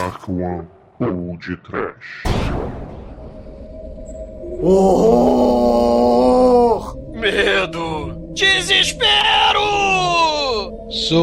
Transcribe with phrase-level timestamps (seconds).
[0.00, 0.66] Dark One
[0.98, 2.24] ou de Trash.
[4.62, 6.16] Horror!
[7.12, 8.32] Medo!
[8.32, 9.60] Desespero!
[10.90, 11.20] Sofrimento!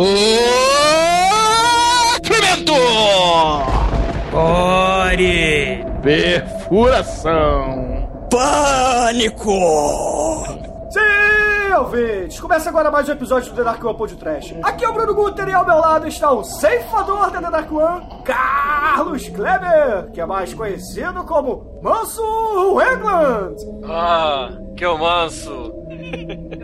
[4.32, 5.84] Ore!
[6.04, 7.48] Perfuração!
[8.30, 9.58] Pânico!
[10.92, 12.40] Sim, ouvintes!
[12.40, 14.54] Começa agora mais um episódio do The Dark One Pod Trash.
[14.62, 17.72] Aqui é o Bruno Guter e ao meu lado está o ceifador da The Dark
[17.72, 18.17] One,
[18.98, 23.56] Carlos Kleber, que é mais conhecido como Manso England.
[23.88, 25.72] Ah, que eu manso.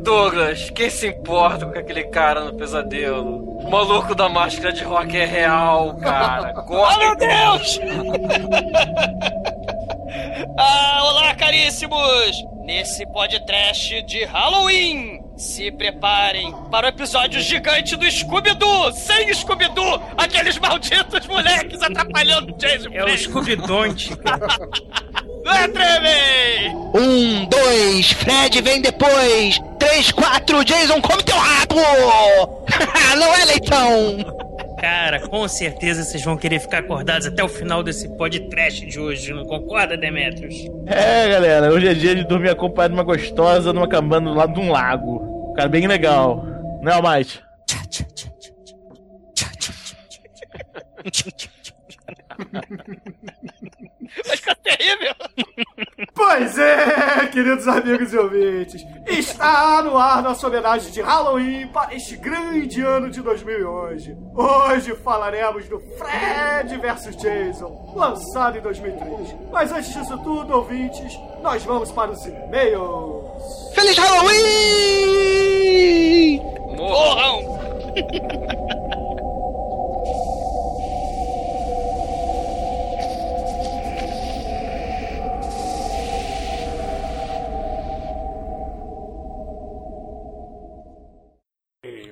[0.01, 3.59] Douglas, quem se importa com aquele cara no pesadelo?
[3.59, 6.53] O maluco da máscara de rock é real, cara.
[6.53, 6.95] Corre.
[6.95, 7.79] Oh, meu Deus!
[10.57, 12.43] ah, olá, caríssimos!
[12.63, 15.12] Nesse podcast de Halloween,
[15.43, 18.93] se preparem para o episódio gigante do Scooby-Doo!
[18.93, 20.01] Sem Scooby-Doo!
[20.17, 24.13] Aqueles malditos moleques atrapalhando o Jason É o Scooby-Donte.
[25.63, 26.83] Entrem!
[26.95, 29.59] Um, dois, Fred vem depois!
[29.79, 32.65] Três, quatro, Jason come teu rabo!
[33.17, 34.17] Não é, leitão?
[34.79, 39.33] Cara, com certeza vocês vão querer ficar acordados até o final desse podcast de hoje,
[39.33, 40.67] não concorda, Demetrius?
[40.85, 44.53] É, galera, hoje é dia de dormir acompanhado de uma gostosa numa cabana do lado
[44.53, 45.32] de um lago.
[45.55, 46.43] Cara, bem legal.
[46.81, 47.41] Não é, Almighty?
[54.25, 55.13] Vai ficar terrível!
[56.13, 62.15] Pois é, queridos amigos e ouvintes, está no ar nossa homenagem de Halloween para este
[62.17, 64.15] grande ano de 2011.
[64.33, 69.35] Hoje falaremos do Fred vs Jason, lançado em 2003.
[69.51, 73.73] Mas antes disso tudo, ouvintes, nós vamos para os e-mails.
[73.73, 75.12] Feliz Halloween!
[76.93, 77.45] all home.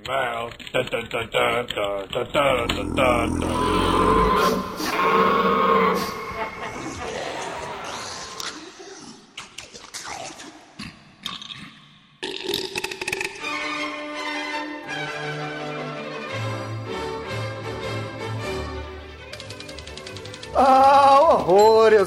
[0.08, 3.62] Well, da da da da da da da da da.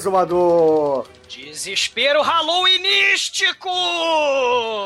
[0.05, 1.09] Exumador!
[1.29, 3.71] Desespero Halloweenístico!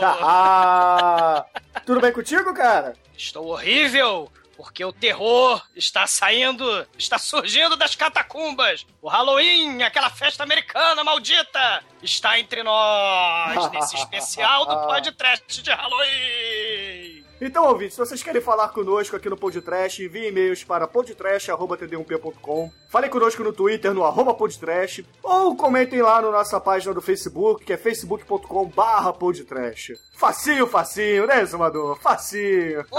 [0.03, 1.45] Ah,
[1.85, 2.95] tudo bem contigo, cara?
[3.17, 8.87] Estou horrível, porque o terror está saindo, está surgindo das catacumbas.
[9.03, 17.18] O Halloween, aquela festa americana maldita, está entre nós nesse especial do podcast de Halloween.
[17.41, 22.71] Então, ouvintes, se vocês querem falar conosco aqui no Podtrash, envie e-mails para podtrash.td1p.com.
[22.89, 27.65] Falem conosco no Twitter, no arroba podtrash, ou comentem lá na nossa página do Facebook,
[27.65, 29.93] que é facebook.com barra podtrash.
[30.15, 31.97] Facinho, facinho, né, Exumador?
[32.01, 32.85] Facinho.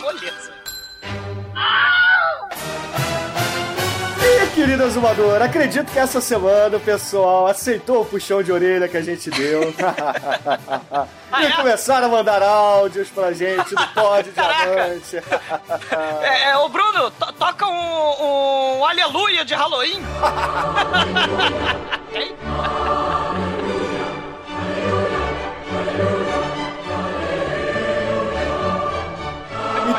[0.00, 0.52] Moleza.
[4.42, 8.96] E, querido Exumador, acredito que essa semana o pessoal aceitou o puxão de orelha que
[8.96, 9.72] a gente deu.
[11.40, 15.16] e começaram a mandar áudios pra gente do Pod Diamante.
[16.22, 20.02] É, é, ô Bruno, to- toca um, um Aleluia de Halloween.
[22.12, 22.36] Tem?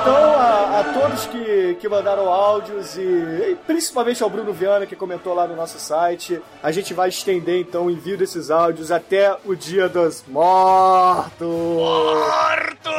[0.04, 4.98] Então, a, a todos que, que mandaram áudios e, e principalmente ao Bruno Viana que
[4.98, 9.34] comentou lá no nosso site, a gente vai estender então o envio desses áudios até
[9.46, 11.48] o Dia dos Mortos.
[11.48, 12.92] Mortos!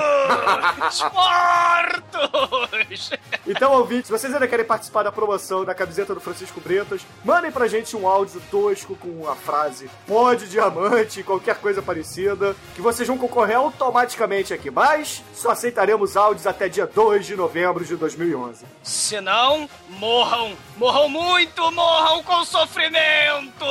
[1.12, 3.10] Mortos!
[3.46, 7.52] Então, ouvintes, se vocês ainda querem participar da promoção da camiseta do Francisco Bretas, mandem
[7.52, 13.06] pra gente um áudio tosco com a frase pode diamante, qualquer coisa parecida, que vocês
[13.06, 14.70] vão concorrer automaticamente aqui.
[14.70, 18.64] Mas só aceitaremos áudios até dia 2 de novembro de 2011.
[18.82, 19.68] Se não,
[19.98, 20.52] morram!
[20.76, 21.72] Morram muito!
[21.72, 23.64] Morram com sofrimento!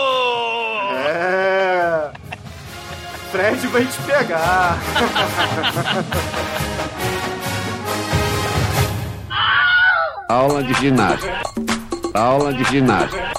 [1.08, 2.12] É.
[3.32, 4.78] Fred vai te pegar.
[10.28, 11.42] Aula de ginástica.
[12.14, 13.32] Aula de ginástica.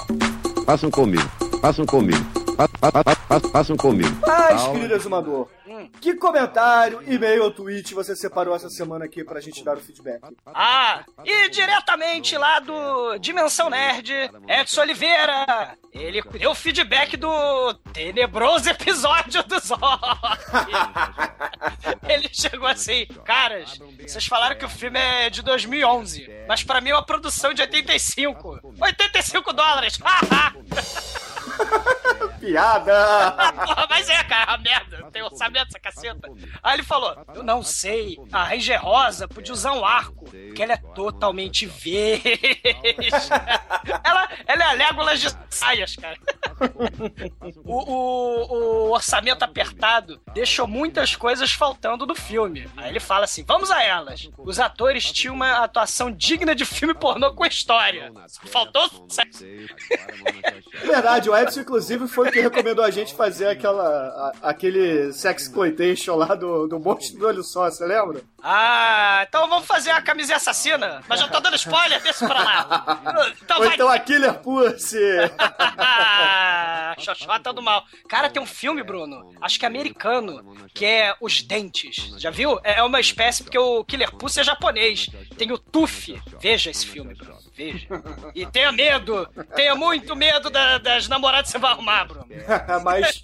[0.65, 1.29] Façam comigo.
[1.61, 2.25] Façam comigo.
[3.51, 4.17] Façam comigo.
[4.25, 5.47] Aula querido exumador,
[6.05, 10.21] que comentário, e-mail ou tweet você separou essa semana aqui pra gente dar o feedback?
[10.45, 14.13] Ah, e diretamente lá do Dimensão Nerd,
[14.47, 15.75] Edson Oliveira.
[15.91, 20.71] Ele deu feedback do tenebroso episódio do Zork.
[22.07, 26.91] Ele chegou assim, caras, vocês falaram que o filme é de 2011, mas pra mim
[26.91, 28.59] é uma produção de 85.
[28.79, 29.97] 85 dólares!
[32.39, 33.31] Piada!
[33.65, 34.99] Porra, mas é, cara, a merda.
[34.99, 36.29] Não tem orçamento essa caceta.
[36.61, 40.73] Aí ele falou: Eu não sei, a Ranger Rosa podia usar um arco, que ela
[40.73, 42.39] é totalmente verde.
[44.03, 46.17] ela, ela é a Legolas de saias, cara.
[47.63, 52.69] O, o- o orçamento apertado deixou muitas coisas faltando no filme.
[52.77, 54.29] Aí ele fala assim: vamos a elas.
[54.37, 58.11] Os atores tinham uma atuação digna de filme pornô com história.
[58.51, 58.85] Faltou.
[60.73, 63.83] É verdade, o Edson, inclusive, foi o que recomendou a gente fazer aquela,
[64.41, 68.21] a- aquele sexploitation lá do, do monstro do olho só, você lembra?
[68.43, 71.01] Ah, então vamos fazer a camisinha assassina.
[71.07, 73.01] Mas já tô dando spoiler, desce pra lá.
[73.43, 73.73] Então Ou vai.
[73.75, 74.99] então a Killer Pussy!
[76.99, 77.83] Xoxota do mal.
[78.07, 82.13] Cara, tem um filme, Bruno, acho que é americano, que é Os Dentes.
[82.17, 82.59] Já viu?
[82.63, 85.07] É uma espécie, porque o Killer Pussy é japonês.
[85.37, 86.21] Tem o Tuff.
[86.39, 87.37] Veja esse filme, Bruno.
[87.55, 87.87] Veja.
[88.35, 89.27] E tenha medo.
[89.55, 92.25] Tenha muito medo da- das namoradas que você vai arrumar, Bruno.
[92.83, 93.21] Mas.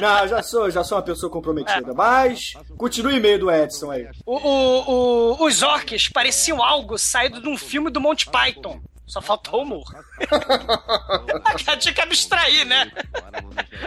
[0.00, 1.92] Não, já sou, já sou uma pessoa comprometida.
[1.92, 2.54] Mas.
[2.78, 4.06] Continue o e-mail do Edson aí.
[4.24, 8.80] O- o- o- os orcs pareciam algo saído de um filme do Monty Python.
[9.12, 9.84] Só faltou o humor.
[11.66, 12.90] A tinha que abstrair, né?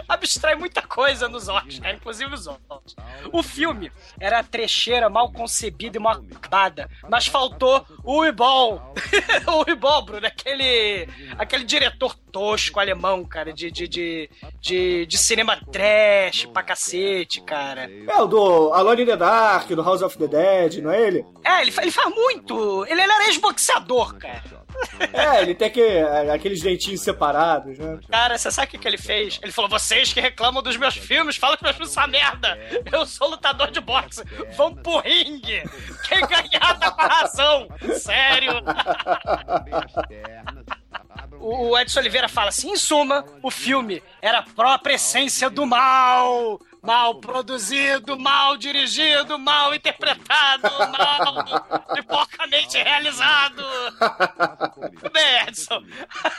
[0.08, 2.96] Abstrai muita coisa nos orcs, cara, inclusive os orcs.
[3.34, 8.94] O filme era trecheira mal concebida e mal acabada, mas faltou o Uibol.
[9.48, 14.30] o Uibol, Bruno, aquele, aquele diretor tosco alemão, cara, de, de, de,
[14.62, 17.90] de, de cinema trash pra cacete, cara.
[17.90, 21.26] É o do Alone in the Dark, do House of the Dead, não é ele?
[21.44, 22.86] É, ele, ele faz muito.
[22.86, 24.65] Ele, ele era ex-boxeador, cara.
[25.14, 28.00] É, ele tem que, é, aqueles dentinhos separados, né?
[28.10, 29.40] Cara, você sabe o que, ele fez?
[29.42, 32.58] Ele falou: vocês que reclamam dos meus filmes, falam que meus filmes são merda.
[32.92, 34.24] Eu sou lutador de boxe.
[34.56, 35.64] Vão pro ringue.
[36.08, 37.68] Quem ganhar tá com a razão.
[37.98, 38.54] Sério.
[41.40, 46.60] O Edson Oliveira fala assim: em suma, o filme era a própria essência do mal.
[46.86, 53.64] Mal produzido, mal dirigido, mal interpretado, mal e porcamente realizado.
[55.00, 55.84] Tudo bem, Edson.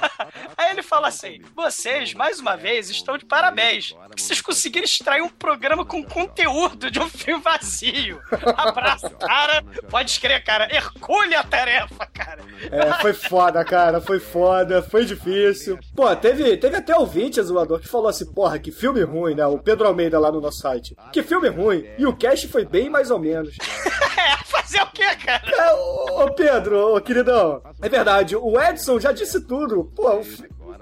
[0.56, 3.92] Aí ele fala assim: vocês, mais uma vez, estão de parabéns.
[3.92, 8.20] Porque vocês conseguiram extrair um programa com conteúdo de um filme vazio.
[8.56, 9.64] Abraço, cara.
[9.90, 10.72] Pode escrever, cara.
[10.74, 12.42] Hercule a tarefa, cara.
[12.70, 15.78] É, foi foda, cara, foi foda, foi difícil.
[15.94, 19.46] Pô, teve, teve até ouvinte, zoador, que falou assim, porra, que filme ruim, né?
[19.46, 20.96] O Pedro Almeida lá no nosso site.
[21.12, 21.84] Que filme ruim.
[21.98, 23.56] E o cast foi bem mais ou menos.
[24.18, 25.42] É, fazer o quê, cara?
[25.46, 29.84] É, ô, ô, Pedro, ô, queridão, é verdade, o Edson já disse tudo.
[29.94, 30.24] Pô, o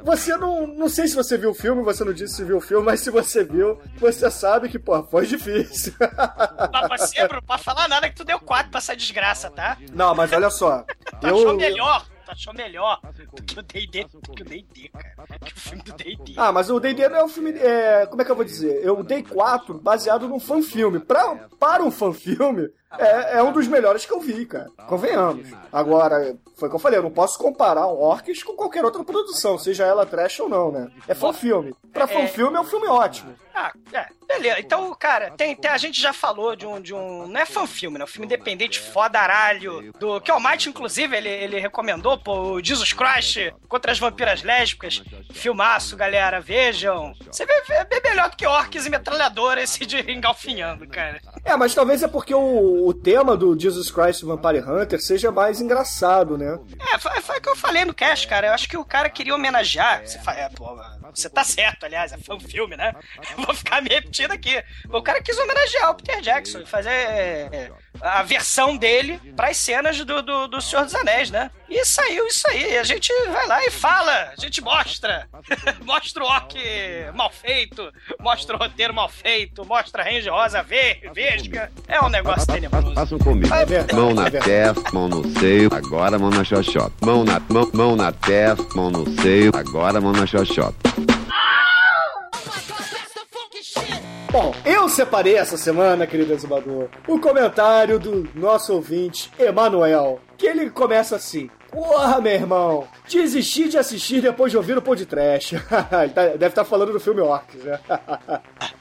[0.05, 0.67] você não.
[0.67, 3.01] Não sei se você viu o filme, você não disse se viu o filme, mas
[3.01, 5.95] se você viu, você sabe que, pô, foi difícil.
[6.73, 9.79] Mas você, Bruno, pode falar nada que tu deu quatro pra essa desgraça, tá?
[9.93, 10.85] Não, mas olha só.
[11.21, 12.05] Tu achou melhor?
[12.25, 13.01] Tu achou melhor
[13.35, 15.39] do que o D&D, do que o D&D, cara.
[15.39, 16.35] Que o filme do D&D.
[16.37, 17.51] Ah, mas o D&D não é um filme...
[17.53, 18.85] É, como é que eu vou dizer?
[18.85, 21.01] Eu dei 4 baseado num fanfilme.
[21.01, 24.69] Pra, para um fanfilme, é, é um dos melhores que eu vi, cara.
[24.87, 25.49] Convenhamos.
[25.73, 29.03] Agora, foi o que eu falei, eu não posso comparar um Orcs com qualquer outra
[29.05, 30.89] produção, seja ela trash ou não, né?
[31.09, 31.75] É fanfilme.
[31.93, 33.35] Pra fanfilme é um filme ótimo.
[33.57, 34.59] Ah, é, beleza.
[34.59, 37.29] Então, cara, tem, tem- a gente já falou de um, de um.
[37.29, 38.05] Não é fanfilme, né?
[38.05, 39.93] Um filme independente fodaralho.
[39.99, 44.43] Do que o Might, inclusive, ele, ele recomendou, pô, o Jesus Christ contra as vampiras
[44.43, 45.05] lésbicas.
[45.33, 47.13] Filmaço, galera, vejam.
[47.31, 51.21] Você vê, é bem melhor do que orques e metralhadora esse de engalfinhando, cara.
[51.45, 55.61] É, mas talvez é porque o, o tema do Jesus Christ Vampire Hunter seja mais
[55.61, 56.59] engraçado, né?
[56.93, 58.49] É, foi, foi o que eu falei no cast, cara.
[58.49, 60.07] Eu acho que o cara queria homenagear.
[60.07, 60.67] Você, fa- é, pô,
[61.15, 62.95] você tá certo, aliás, é fã filme, né?
[63.37, 64.63] Eu vou ficar me repetindo aqui.
[64.91, 69.97] O cara quis homenagear o Peter Jackson e fazer é, a versão dele pras cenas
[70.05, 71.51] do, do, do Senhor dos Anéis, né?
[71.69, 72.77] E saiu isso aí.
[72.79, 75.29] A gente vai lá e fala, a gente mostra.
[75.83, 76.55] mostra o orc
[77.15, 77.91] mal feito,
[78.21, 81.71] mostra o roteiro mal feito, mostra a Range Rosa ver, vesga.
[81.89, 82.95] É um negócio tenebroso.
[82.95, 83.49] Façam comigo.
[83.95, 86.93] Mão na testa, mão no seio, agora mão na xoxota.
[87.01, 90.75] Mão na, mão, mão na testa, mão no seio, agora mão na xoxota.
[94.35, 100.71] Bom, eu separei essa semana, querido exumador, o comentário do nosso ouvinte, Emanuel, que ele
[100.71, 101.49] começa assim.
[101.71, 102.89] Porra, meu irmão!
[103.09, 105.55] Desisti de assistir depois de ouvir o podcast.
[106.37, 107.79] Deve estar falando do filme Orcs, né?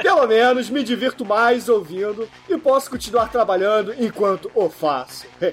[0.00, 5.26] Pelo menos me divirto mais ouvindo e posso continuar trabalhando enquanto o faço.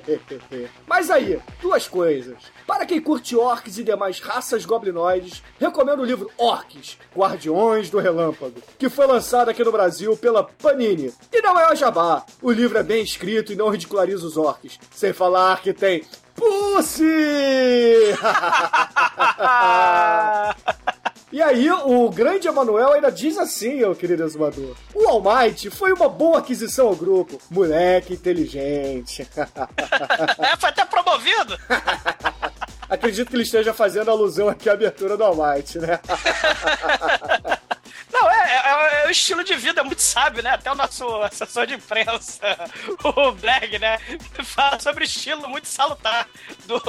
[0.87, 2.37] Mas aí, duas coisas.
[2.65, 8.61] Para quem curte orcs e demais raças goblinoides, recomendo o livro Orcs, Guardiões do Relâmpago,
[8.77, 11.13] que foi lançado aqui no Brasil pela Panini.
[11.31, 14.79] E não é o jabá, o livro é bem escrito e não ridiculariza os orcs,
[14.91, 16.03] sem falar que tem
[16.35, 17.03] Pussy!
[21.31, 24.75] E aí, o grande Emanuel ainda diz assim, meu querido exumador.
[24.95, 27.39] O All Might foi uma boa aquisição ao grupo.
[27.51, 29.21] Moleque inteligente.
[30.39, 31.55] é, foi até promovido.
[32.89, 35.99] Acredito que ele esteja fazendo alusão aqui à abertura do All Might, né?
[38.19, 40.49] Não, é, é, é, o estilo de vida muito sábio, né?
[40.49, 42.41] Até o nosso assessor de imprensa,
[43.03, 43.97] o Black, né?
[44.43, 46.27] Fala sobre estilo muito salutar
[46.65, 46.79] do,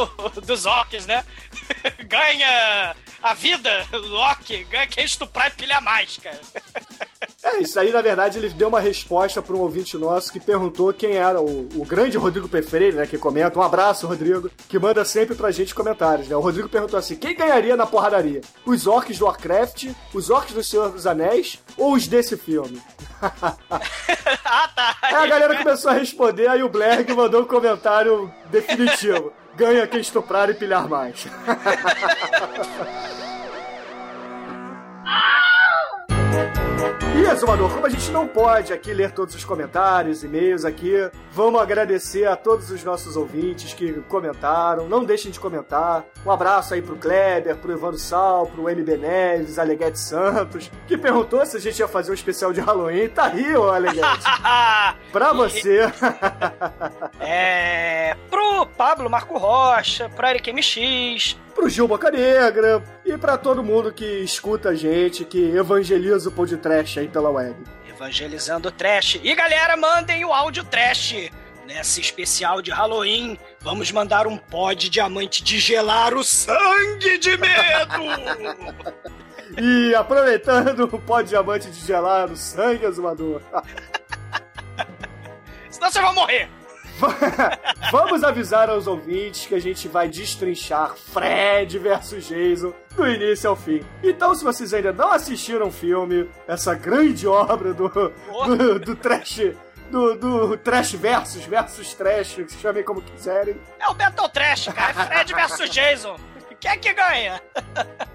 [0.40, 1.24] dos orcs, né?
[2.04, 6.40] Ganha a vida, Loki, ganha quem estuprar e pilhar mais, cara.
[7.42, 10.92] É, isso aí, na verdade, ele deu uma resposta para um ouvinte nosso que perguntou
[10.92, 13.06] quem era o, o grande Rodrigo Perfeire, né?
[13.06, 13.58] Que comenta.
[13.58, 16.36] Um abraço, Rodrigo, que manda sempre pra gente comentários, né?
[16.36, 18.40] O Rodrigo perguntou assim: quem ganharia na porradaria?
[18.64, 22.80] Os orcs do Warcraft, os orcs do Senhor dos Anéis ou os desse filme?
[23.20, 24.96] ah, tá.
[25.02, 29.30] Aí a galera começou a responder, aí o Blair mandou um comentário definitivo.
[29.56, 31.26] Ganha quem estuprar e pilhar mais.
[37.14, 41.60] E, Exumador, como a gente não pode aqui ler todos os comentários, e-mails aqui, vamos
[41.60, 44.88] agradecer a todos os nossos ouvintes que comentaram.
[44.88, 46.04] Não deixem de comentar.
[46.24, 51.44] Um abraço aí pro Kleber, pro Evandro Sal, pro MB Neves, Aleguete Santos, que perguntou
[51.44, 53.08] se a gente ia fazer um especial de Halloween.
[53.08, 54.24] Tá aí, ô Aleguete.
[55.12, 55.80] pra você.
[57.20, 58.16] é.
[58.30, 63.92] Pro Pablo Marco Rocha, pro Eric MX, pro Gil Boca Negra e para todo mundo
[63.92, 67.56] que escuta a gente, que evangeliza o podcast aí pela web.
[67.88, 69.20] Evangelizando o trash.
[69.22, 71.30] E galera, mandem o áudio trash.
[71.66, 77.36] Nessa especial de Halloween, vamos mandar um pó de diamante de gelar o sangue de
[77.36, 78.02] medo!
[79.56, 83.40] e aproveitando o pó de diamante de gelar o sangue, azumador.
[85.70, 86.48] Senão vocês vão morrer!
[87.90, 93.56] Vamos avisar aos ouvintes que a gente vai destrinchar Fred versus Jason do início ao
[93.56, 93.82] fim.
[94.02, 99.52] Então, se vocês ainda não assistiram o filme, essa grande obra do, do, do trash
[99.90, 103.60] do, do Trash Versus, versus Trash, chamem como quiserem.
[103.78, 104.90] É o Battle Trash, cara.
[104.90, 106.16] É Fred versus Jason.
[106.60, 107.42] Quem é que ganha?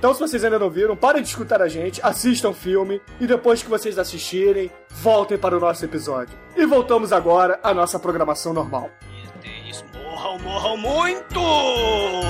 [0.00, 3.26] Então, se vocês ainda não viram, parem de escutar a gente, assistam o filme e
[3.26, 6.34] depois que vocês assistirem, voltem para o nosso episódio.
[6.56, 8.88] E voltamos agora à nossa programação normal.
[10.02, 11.40] Morram, morram muito!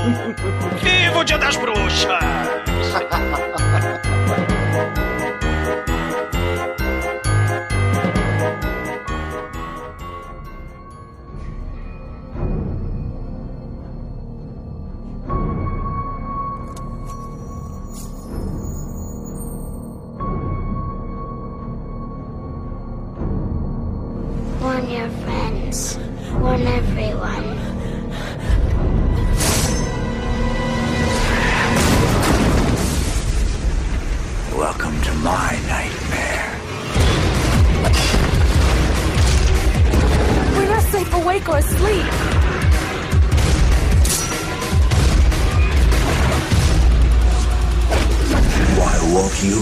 [0.83, 2.09] Viva o Dia das Bruxas!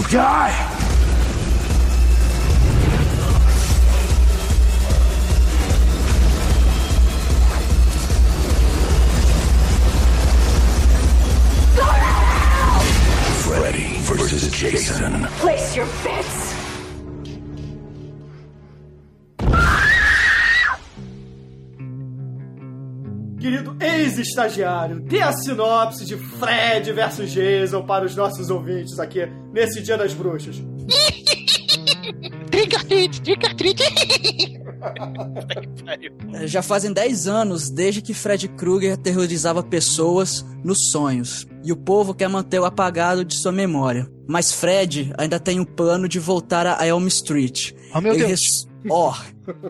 [0.09, 0.68] die?
[24.19, 29.81] Querido ex-estagiário, dê a sinopse de Fred versus Jason para os nossos ouvintes aqui nesse
[29.81, 30.61] Dia das Bruxas.
[32.51, 33.79] Treat, trick or treat.
[36.45, 41.45] Já fazem 10 anos desde que Fred Krueger aterrorizava pessoas nos sonhos.
[41.63, 44.09] E o povo quer manter o apagado de sua memória.
[44.27, 47.73] Mas Fred ainda tem um plano de voltar a Elm Street.
[47.93, 48.29] Oh, meu ele Deus.
[48.41, 49.13] res- Ó,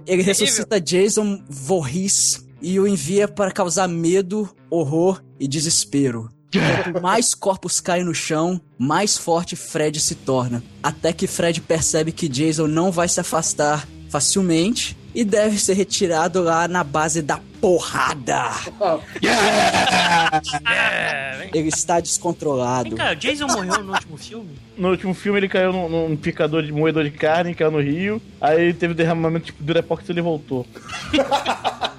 [0.05, 6.29] ele ressuscita Jason Voorhees e o envia para causar medo, horror e desespero.
[6.51, 10.63] Quanto mais corpos caem no chão, mais forte Fred se torna.
[10.81, 16.41] Até que Fred percebe que Jason não vai se afastar facilmente e deve ser retirado
[16.41, 18.49] lá na base da porrada.
[21.53, 22.95] Ele está descontrolado.
[22.95, 24.49] Cara, o Jason morreu no último filme?
[24.77, 28.21] No último filme ele caiu num, num picador de moedor de carne, caiu no rio.
[28.39, 30.65] Aí ele teve derramamento tipo Durepox e ele voltou.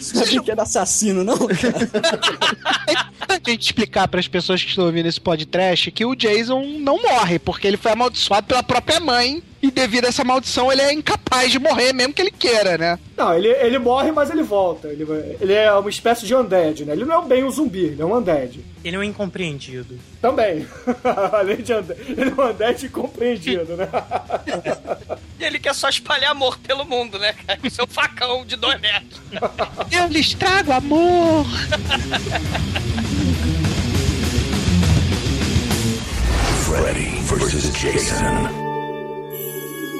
[0.00, 1.36] Sabia que era assassino, não?
[3.34, 7.02] a gente explicar para as pessoas que estão ouvindo esse podcast que o Jason não
[7.02, 9.42] morre, porque ele foi amaldiçoado pela própria mãe.
[9.62, 12.98] E devido a essa maldição, ele é incapaz de morrer, mesmo que ele queira, né?
[13.16, 14.88] Não, ele, ele morre, mas ele volta.
[14.88, 15.06] Ele,
[15.40, 16.92] ele é uma espécie de undead, né?
[16.92, 18.62] Ele não é bem um zumbi, ele é um undead.
[18.84, 19.98] Ele é um incompreendido.
[20.20, 20.66] Também.
[21.32, 23.88] Além de undead, ele é um undead incompreendido, né?
[25.40, 27.58] E ele quer só espalhar amor pelo mundo, né, cara?
[27.58, 29.18] Com seu facão de dois metros.
[29.90, 31.46] Eu lhes trago amor!
[36.66, 38.24] Freddy versus Jason.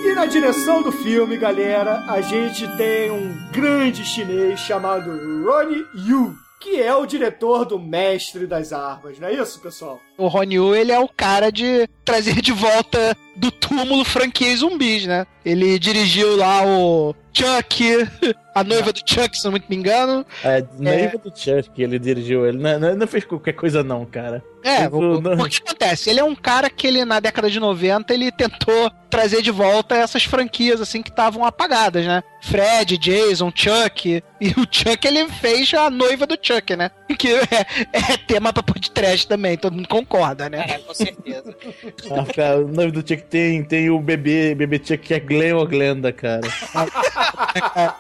[0.05, 5.11] E na direção do filme, galera, a gente tem um grande chinês chamado
[5.45, 10.01] Ronnie Yu, que é o diretor do Mestre das Armas, não é isso, pessoal?
[10.17, 15.07] O Ron Yu, ele é o cara de trazer de volta do túmulo franquia zumbis,
[15.07, 15.27] né?
[15.45, 18.09] Ele dirigiu lá o Chuck,
[18.55, 20.25] a noiva do Chuck, se não me engano.
[20.45, 22.59] É, noiva do Chuck, ele dirigiu ele.
[22.59, 24.43] Não, não, não fez qualquer coisa, não, cara.
[24.63, 26.09] É, Tipo, o, não- o que acontece?
[26.09, 29.95] Ele é um cara que ele, na década de 90, ele tentou trazer de volta
[29.97, 32.23] essas franquias, assim, que estavam apagadas, né?
[32.41, 34.23] Fred, Jason, Chuck.
[34.41, 36.91] E o Chuck, ele fez a noiva do Chuck, né?
[37.19, 40.65] Que é, é tema pra podcast também, todo mundo concorda, né?
[40.69, 41.55] É, com certeza.
[42.11, 45.55] Ah, cara, o nome do Chuck tem, tem o bebê, bebê Chuck que é Glenn
[45.57, 46.43] ou Glenda, cara.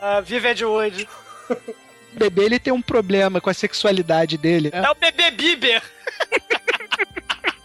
[0.00, 1.08] Ah, Vive Edwood.
[1.50, 4.70] O bebê, ele tem um problema com a sexualidade dele.
[4.72, 4.82] né?
[4.84, 5.82] É o bebê Bieber.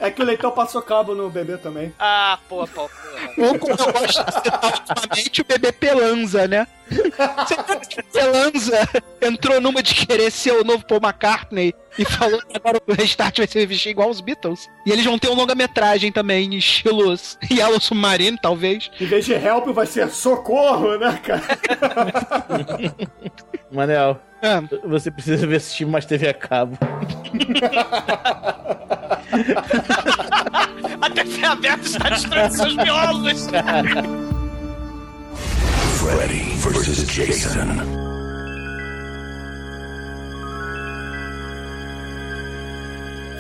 [0.03, 1.93] É que o leitão passou cabo no bebê também.
[1.97, 3.41] Ah, pô, pô, pô.
[3.41, 6.67] Ou como eu gosto de citar ultimamente, o bebê Pelanza, né?
[6.89, 8.79] Você viu que o Pelanza
[9.21, 13.37] entrou numa de querer ser o novo Paul McCartney e falou que agora o Restart
[13.37, 14.67] vai se vestir igual os Beatles.
[14.85, 18.91] E eles vão ter um longa-metragem também, em estilos Yellow Submarine, talvez.
[18.99, 21.43] Em vez de help, vai ser socorro, né, cara?
[23.71, 26.77] Manel, Ah, você precisa ver assistir mais TV a cabo.
[31.01, 33.47] A TV aberta está destruindo seus miolos.
[35.97, 38.02] Freddy versus Jason.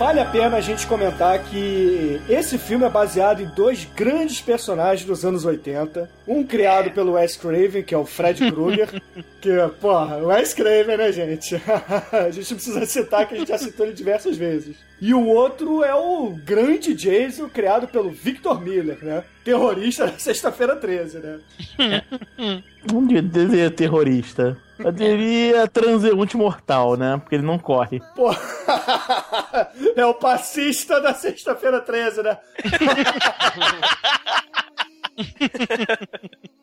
[0.03, 5.07] Vale a pena a gente comentar que esse filme é baseado em dois grandes personagens
[5.07, 6.09] dos anos 80.
[6.27, 9.01] Um criado pelo Wes Craven, que é o Fred Krueger.
[9.39, 11.55] que, porra, o Wes Craven, né, gente?
[12.11, 14.75] a gente precisa citar que a gente já citou ele diversas vezes.
[14.99, 19.23] E o outro é o grande Jason, criado pelo Victor Miller, né?
[19.41, 21.39] Terrorista da Sexta-feira 13, né?
[22.91, 24.57] Não devia terrorista.
[24.83, 27.17] Eu diria transeunte mortal, né?
[27.17, 28.01] Porque ele não corre.
[28.15, 28.31] Pô,
[29.95, 32.37] é o passista da Sexta-feira 13, né?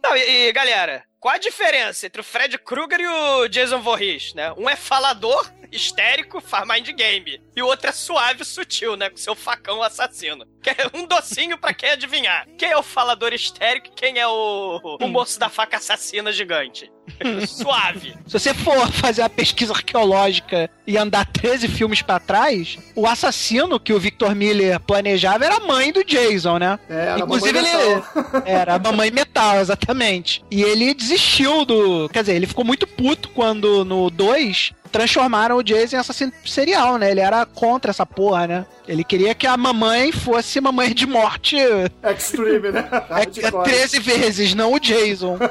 [0.02, 4.32] Não, e, e, galera, qual a diferença entre o Fred Krueger e o Jason Voorhees,
[4.32, 4.52] né?
[4.56, 7.40] Um é falador, histérico, faz mind game.
[7.54, 9.10] E o outro é suave e sutil, né?
[9.10, 10.46] Com seu facão assassino.
[10.62, 12.46] Que é um docinho pra quem adivinhar.
[12.58, 16.90] Quem é o falador histérico e quem é o, o moço da faca assassina gigante?
[17.46, 18.14] suave.
[18.26, 23.80] Se você for fazer uma pesquisa arqueológica e andar 13 filmes pra trás, o assassino
[23.80, 26.78] que o Victor Miller planejava era a mãe do Jason, né?
[26.88, 28.42] É, era a Inclusive mamãe ele metal.
[28.44, 30.44] era a mamãe metal, exatamente.
[30.50, 35.62] E ele desistiu do, quer dizer, ele ficou muito puto quando no 2 transformaram o
[35.62, 37.10] Jason em assassino serial, né?
[37.12, 38.66] Ele era contra essa porra, né?
[38.88, 41.56] Ele queria que a mamãe fosse mamãe de morte
[42.02, 42.88] Extreme, né?
[43.08, 43.64] é, Hardcore.
[43.70, 45.38] 13 vezes, não o Jason.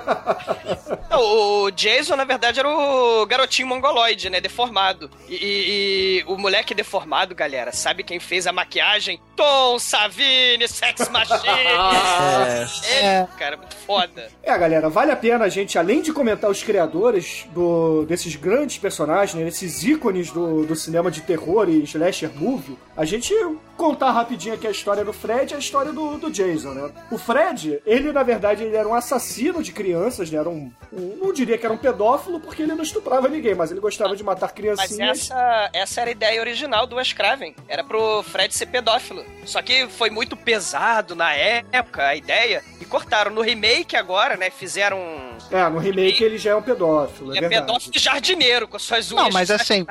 [1.10, 1.22] Não,
[1.66, 4.40] o Jason, na verdade, era o garotinho mongoloide, né?
[4.40, 5.10] Deformado.
[5.28, 9.20] E, e- e o moleque deformado, galera, sabe quem fez a maquiagem?
[9.40, 11.40] Tom Savini, Sex Machine.
[12.92, 13.20] É.
[13.22, 14.28] Ele, cara, muito foda.
[14.44, 18.78] É, galera, vale a pena a gente, além de comentar os criadores do, desses grandes
[18.78, 23.34] personagens, né, desses ícones do, do cinema de terror e slasher movie, a gente
[23.78, 26.92] contar rapidinho aqui a história do Fred e a história do, do Jason, né?
[27.10, 30.38] O Fred, ele, na verdade, ele era um assassino de crianças, né?
[30.38, 33.72] Era um, um- Não diria que era um pedófilo, porque ele não estuprava ninguém, mas
[33.72, 35.20] ele gostava de matar Mas criancinhas.
[35.32, 37.56] essa, essa era a ideia original do Wes Craven.
[37.70, 39.24] Era pro Fred ser pedófilo.
[39.46, 42.64] Só que foi muito pesado na época, a ideia.
[42.80, 43.32] E cortaram.
[43.32, 44.50] No remake agora, né?
[44.50, 45.00] Fizeram
[45.52, 49.12] É, no remake ele já é um pedófilo, é, É pedófilo e jardineiro, com suas
[49.12, 49.86] unhas Não, mas de assim,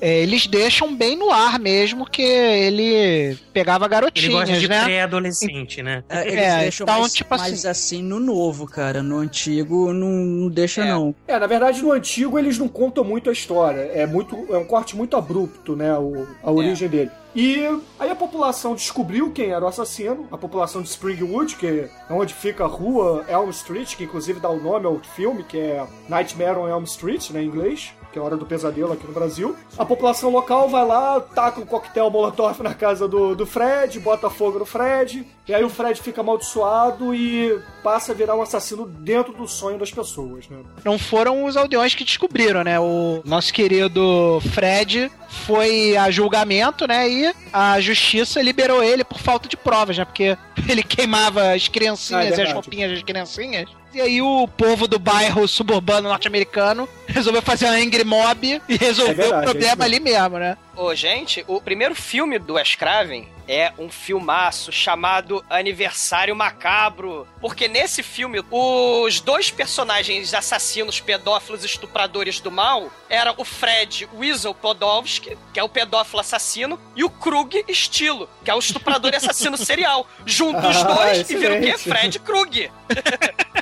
[0.00, 4.84] é, eles deixam bem no ar mesmo que ele pegava Ele garotinhas, gosta de né?
[4.84, 6.04] pré-adolescente, né?
[6.08, 9.02] É, eles É, deixam então, mais, tipo mais assim no novo, cara.
[9.02, 11.14] No antigo não, não deixa, não.
[11.26, 13.80] É, na verdade, no antigo eles não contam muito a história.
[13.94, 15.96] É muito, é um corte muito abrupto, né?
[15.96, 17.10] O, a origem dele.
[17.34, 17.64] E
[17.98, 22.32] aí a população descobriu quem era o assassino, a população de Springwood, que é onde
[22.32, 26.58] fica a rua Elm Street, que inclusive dá o nome ao filme, que é Nightmare
[26.58, 29.56] on Elm Street, né, em inglês, que é a hora do pesadelo aqui no Brasil.
[29.76, 34.30] A população local vai lá, taca um coquetel molotov na casa do, do Fred, bota
[34.30, 38.86] fogo no Fred, e aí o Fred fica amaldiçoado e passa a virar um assassino
[38.86, 40.58] dentro do sonho das pessoas, né?
[40.84, 42.78] Não foram os aldeões que descobriram, né?
[42.78, 45.10] O nosso querido Fred
[45.46, 47.08] foi a julgamento, né?
[47.08, 50.04] E a justiça liberou ele por falta de provas, né?
[50.04, 53.68] Porque ele queimava as Ah, é criancinhas e as roupinhas das criancinhas.
[53.94, 59.12] E aí o povo do bairro suburbano norte-americano resolveu fazer uma Angry Mob e resolveu
[59.12, 60.58] É verdade, o é problema ali mesmo, né?
[60.76, 67.28] Ô, gente, o primeiro filme do Wes Craven é um filmaço chamado Aniversário Macabro.
[67.40, 74.52] Porque nesse filme, os dois personagens assassinos, pedófilos, estupradores do mal, era o Fred Weasel
[74.54, 79.16] Podolsky, que é o pedófilo assassino, e o Krug Estilo, que é o estuprador e
[79.16, 80.08] assassino serial.
[80.26, 81.68] Juntos os Ah, dois e viram o quê?
[81.68, 82.00] excelente.
[82.00, 82.70] Fred Krug.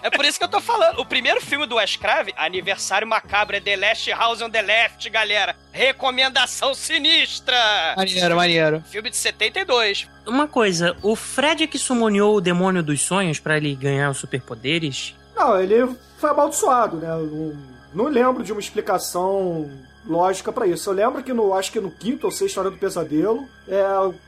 [0.02, 0.98] É por isso que eu tô falando.
[0.98, 5.08] O primeiro filme do Wes Craven, Aniversário Macabro, é The Last House on the Left,
[5.10, 5.54] galera.
[5.70, 7.56] Recomendação sinistra.
[7.96, 8.84] Maneiro, maneiro.
[8.90, 10.08] Filme de 72.
[10.26, 14.18] Uma coisa, o Fred é que summoneou o demônio dos sonhos pra ele ganhar os
[14.18, 15.14] superpoderes?
[15.36, 17.08] Não, ele foi amaldiçoado, né?
[17.08, 17.56] Eu
[17.94, 19.70] não lembro de uma explicação
[20.06, 20.90] lógica pra isso.
[20.90, 23.82] Eu lembro que no, acho que no quinto ou sexto Hora do Pesadelo, é,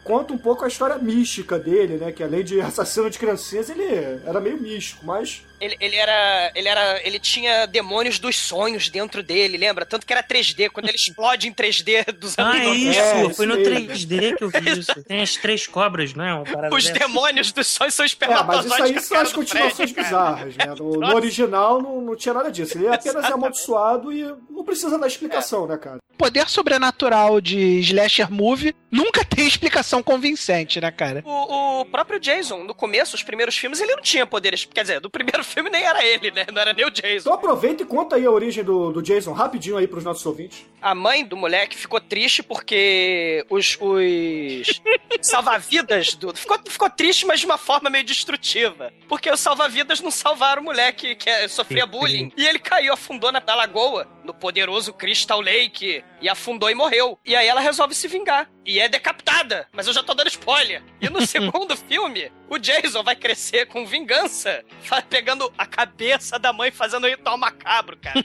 [0.04, 2.12] conta um pouco a história mística dele, né?
[2.12, 3.84] Que além de assassino de criancinhas, ele
[4.26, 6.52] era meio místico, mas Ele, ele era.
[6.54, 7.00] Ele era.
[7.06, 9.84] Ele tinha demônios dos sonhos dentro dele, lembra?
[9.86, 10.68] Tanto que era 3D.
[10.70, 12.76] Quando ele explode em 3D dos anos Ah, é 90.
[12.90, 13.00] isso!
[13.00, 13.88] É, foi no isso mesmo.
[13.88, 15.02] 3D que eu vi isso.
[15.04, 16.42] Tem as três cobras, não é?
[16.72, 16.98] Os dessa.
[16.98, 18.68] demônios dos sonhos são É, espermatozoides.
[18.78, 20.66] mas isso aí são as continuações Fred, bizarras, né?
[20.78, 22.76] No, no original não, não tinha nada disso.
[22.78, 25.98] Ele apenas é amaldiçoado e não precisa dar explicação, né, cara?
[26.12, 31.22] O poder sobrenatural de slasher movie nunca tem explicação convincente, né, cara?
[31.24, 34.64] O, o próprio Jason, no começo, os primeiros filmes, ele não tinha poderes.
[34.64, 36.46] Quer dizer, do primeiro filme nem era ele, né?
[36.52, 37.16] Não era nem o Jason.
[37.18, 40.64] Então aproveita e conta aí a origem do, do Jason rapidinho aí pros nossos ouvintes.
[40.80, 44.80] A mãe do moleque ficou triste porque os, os
[45.20, 46.34] salva-vidas do.
[46.34, 48.92] Ficou, ficou triste, mas de uma forma meio destrutiva.
[49.08, 52.32] Porque os salva-vidas não salvaram o moleque que é- sofria bullying.
[52.36, 57.18] E ele caiu, afundou na, na lagoa, no poderoso Crystal Lake, e afundou e morreu.
[57.24, 58.50] E aí ela resolve se vingar.
[58.66, 60.82] E é decapitada, mas eu já tô dando spoiler.
[61.00, 64.64] E no segundo filme, o Jason vai crescer com vingança,
[65.10, 68.24] pegando a cabeça da mãe fazendo um ritual macabro, cara.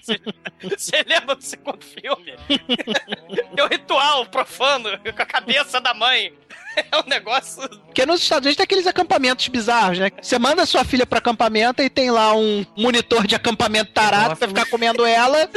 [0.63, 2.33] Você- lembra do segundo filme?
[3.57, 6.33] É o ritual profano com a cabeça da mãe.
[6.91, 7.67] É um negócio.
[7.85, 10.11] Porque nos Estados Unidos tem aqueles acampamentos bizarros, né?
[10.21, 14.47] Você manda sua filha pro acampamento e tem lá um monitor de acampamento tarado pra
[14.47, 15.49] ficar comendo ela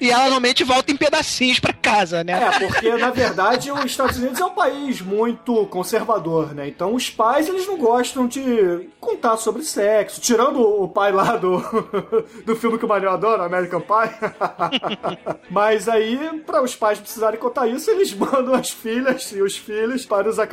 [0.00, 2.32] e ela normalmente volta em pedacinhos pra casa, né?
[2.32, 6.68] É, porque na verdade os Estados Unidos é um país muito conservador, né?
[6.68, 10.20] Então os pais eles não gostam de contar sobre sexo.
[10.20, 11.58] Tirando o pai lá do,
[12.44, 15.38] do filme que o Manuel adora, American Pie.
[15.50, 20.04] Mas aí, para os pais precisarem contar isso, eles mandam as filhas e os filhos
[20.04, 20.47] para os acampamentos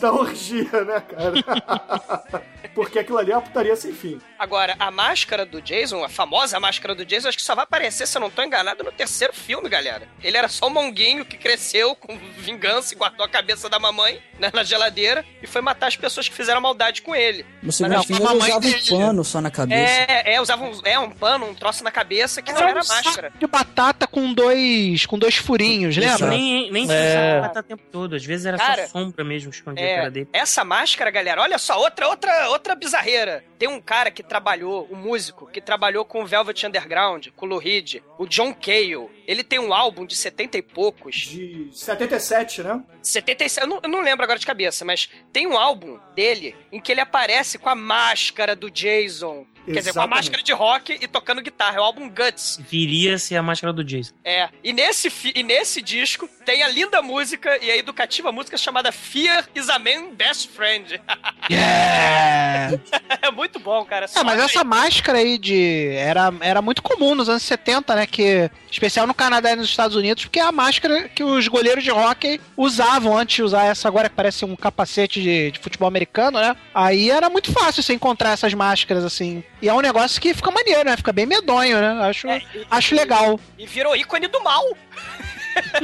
[0.00, 1.32] da orgia, né, cara?
[2.74, 4.20] Porque aquilo ali é uma putaria sem fim.
[4.38, 8.06] Agora, a máscara do Jason, a famosa máscara do Jason, acho que só vai aparecer,
[8.06, 10.06] se eu não tô enganado, no terceiro filme, galera.
[10.22, 14.20] Ele era só um monguinho que cresceu com vingança e guardou a cabeça da mamãe
[14.38, 17.46] né, na geladeira e foi matar as pessoas que fizeram maldade com ele.
[17.62, 18.82] No segundo não, filme a ele mamãe usava dele.
[18.92, 19.80] um pano só na cabeça.
[20.12, 22.80] É, é, usava um, é, um pano, um troço na cabeça que não Era era
[22.80, 23.32] um saco máscara.
[23.38, 26.26] de batata com dois, com dois furinhos, lembra?
[26.28, 27.40] nem, nem É.
[27.40, 28.14] matar o tempo todo.
[28.16, 30.28] Às vezes era Cara, só sombra mesmo escondida a É, cara dele.
[30.32, 33.44] essa máscara, galera, olha só, outra, outra, outra bizarreira.
[33.58, 37.48] Tem um cara que trabalhou, um músico, que trabalhou com o Velvet Underground, com o
[37.48, 39.08] Lou Reed, o John Cale.
[39.26, 41.16] Ele tem um álbum de 70 e poucos.
[41.16, 42.82] De 77, né?
[43.02, 46.80] 77, eu não, eu não lembro agora de cabeça, mas tem um álbum dele em
[46.80, 49.46] que ele aparece com a máscara do Jason.
[49.66, 51.76] Quer dizer, com a máscara de rock e tocando guitarra.
[51.76, 52.60] É o álbum Guts.
[52.68, 54.14] Viria a ser a máscara do Jason.
[54.24, 54.48] É.
[54.62, 59.48] E nesse, e nesse disco tem a linda música e a educativa música chamada Fear
[59.54, 61.00] is a Man Best Friend.
[61.48, 62.80] Yeah!
[63.22, 64.06] É muito bom, cara.
[64.14, 65.90] Ah, mas Só essa máscara aí de.
[65.94, 68.06] Era, era muito comum nos anos 70, né?
[68.06, 71.84] Que, especial no Canadá e nos Estados Unidos, porque é a máscara que os goleiros
[71.84, 75.86] de hockey usavam antes de usar essa agora que parece um capacete de, de futebol
[75.88, 76.56] americano, né?
[76.74, 79.44] Aí era muito fácil você encontrar essas máscaras assim.
[79.60, 80.96] E é um negócio que fica maneiro, né?
[80.96, 82.06] Fica bem medonho, né?
[82.06, 82.28] Acho,
[82.70, 83.40] acho legal.
[83.58, 84.64] E virou ícone do mal.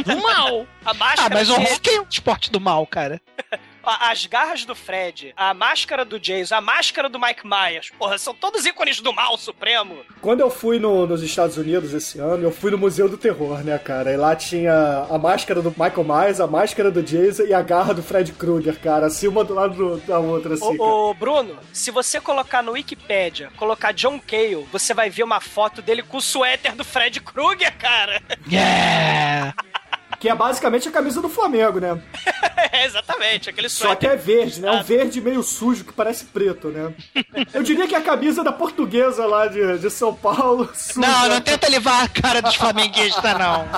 [0.04, 0.66] do mal.
[0.84, 3.20] A máscara Ah, mas o rock é um esporte do mal, cara.
[3.84, 8.34] As garras do Fred, a máscara do Jason, a máscara do Mike Myers, porra, são
[8.34, 9.98] todos ícones do mal supremo.
[10.20, 13.62] Quando eu fui no- nos Estados Unidos esse ano, eu fui no Museu do Terror,
[13.64, 14.12] né, cara?
[14.12, 17.92] E lá tinha a máscara do Michael Myers, a máscara do Jason e a garra
[17.94, 19.06] do Fred Krueger, cara.
[19.06, 20.78] Assim, uma do lado do- da outra, assim.
[20.78, 25.40] Ô, ô, Bruno, se você colocar no Wikipedia, colocar John Cale, você vai ver uma
[25.40, 28.22] foto dele com o suéter do Fred Krueger, cara.
[28.50, 29.54] Yeah!
[30.22, 32.00] Que é basicamente a camisa do Flamengo, né?
[32.74, 34.10] É, exatamente, aquele Só que suéter.
[34.10, 34.70] é verde, né?
[34.70, 36.94] Um verde meio sujo que parece preto, né?
[37.52, 40.70] Eu diria que é a camisa da portuguesa lá de, de São Paulo.
[40.72, 41.00] Suja.
[41.06, 43.68] Não, não tenta levar a cara dos flamenguistas, não.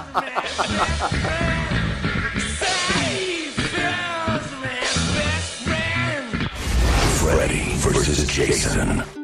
[7.18, 9.23] Freddy versus Jason.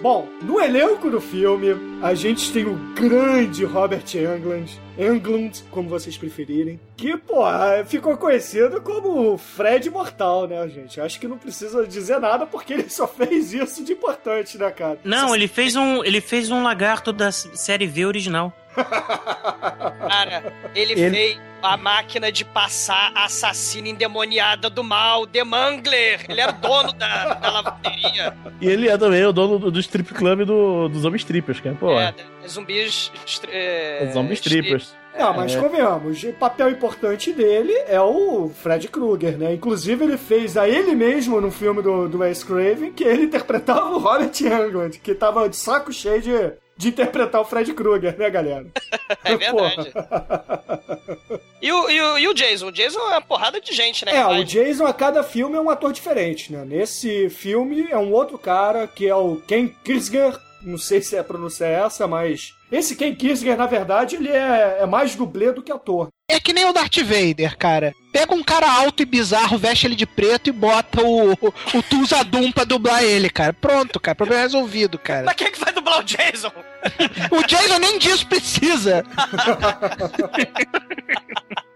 [0.00, 1.68] Bom, no elenco do filme,
[2.00, 7.42] a gente tem o grande Robert Englund, Englund, como vocês preferirem, que, pô,
[7.84, 11.00] ficou conhecido como Fred Mortal, né, gente?
[11.00, 15.00] Acho que não precisa dizer nada porque ele só fez isso de importante, né, cara?
[15.02, 18.52] Não, ele fez um, ele fez um lagarto da série V original.
[18.84, 26.24] Cara, ele, Ele- fez a máquina de passar assassina endemoniada do mal, The Mangler.
[26.28, 28.34] Ele era o dono da, da lavanderia.
[28.60, 31.74] E ele é também o dono do, do strip club do, dos homens strippers, cara.
[31.74, 32.14] Pô, É,
[32.46, 33.10] zumbis.
[33.26, 34.94] estre- É, os homens strippers.
[35.18, 35.58] Não, mas É.
[35.60, 39.52] convenhamos, o papel importante dele é o Fred Krueger, né?
[39.54, 43.90] Inclusive, ele fez a ele mesmo no filme do, do Wes Craven, que ele interpretava
[43.90, 48.30] o Robert Englund, que tava de saco cheio de, de interpretar o Fred Krueger, né,
[48.30, 48.66] galera?
[49.24, 49.92] É verdade.
[51.60, 52.68] E o, e, o, e o Jason?
[52.68, 54.14] O Jason é uma porrada de gente, né?
[54.14, 54.44] É, o.
[54.44, 56.64] Jason a cada filme é um ator diferente, né?
[56.64, 61.24] Nesse filme é um outro cara que é o Ken Kirsger, não sei se a
[61.24, 65.60] pronúncia é essa, mas esse Ken Kirsger, na verdade, ele é, é mais dublê do
[65.60, 66.08] que ator.
[66.30, 67.92] É que nem o Darth Vader, cara.
[68.12, 71.82] Pega um cara alto e bizarro, veste ele de preto e bota o, o, o
[71.82, 73.52] Tuzadum pra dublar ele, cara.
[73.52, 74.14] Pronto, cara.
[74.14, 75.24] Problema resolvido, cara.
[75.24, 76.52] Mas quem é que vai dublar o Jason?
[77.30, 79.04] O Jason nem disso precisa.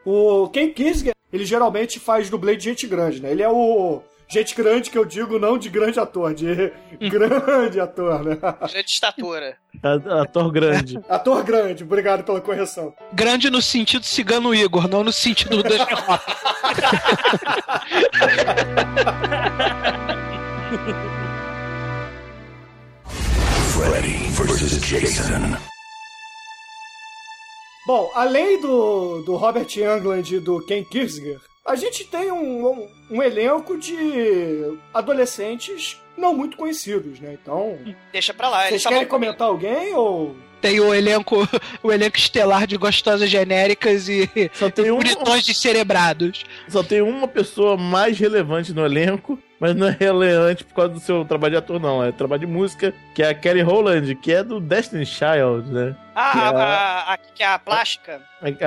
[0.04, 3.30] O Ken Kirsger, ele geralmente faz dublê de gente grande, né?
[3.30, 6.72] Ele é o gente grande que eu digo não de grande ator, de
[7.10, 8.38] grande ator, né?
[8.66, 9.58] De estatura.
[10.20, 10.98] Ator grande.
[11.08, 12.94] Ator grande, obrigado pela correção.
[13.12, 15.68] Grande no sentido cigano Igor, não no sentido do
[23.72, 24.11] Freddy
[24.68, 25.58] Jason.
[27.84, 32.88] Bom, além do, do Robert Englund e do Ken Kirsger, a gente tem um, um,
[33.10, 37.36] um elenco de adolescentes não muito conhecidos, né?
[37.40, 37.76] Então,
[38.12, 38.60] Deixa pra lá.
[38.60, 40.34] vocês Eles querem comentar alguém ou...
[40.62, 41.36] Tem o elenco,
[41.82, 46.44] o elenco estelar de gostosas genéricas e Só tem um, bonitões descerebrados.
[46.68, 51.00] só tem uma pessoa mais relevante no elenco, mas não é relevante por causa do
[51.00, 52.04] seu trabalho de ator, não.
[52.04, 55.96] É trabalho de música, que é a Kelly Rowland, que é do Destiny Child, né?
[56.14, 58.20] Ah, Que a, é a, a, que é a plástica?
[58.40, 58.66] A,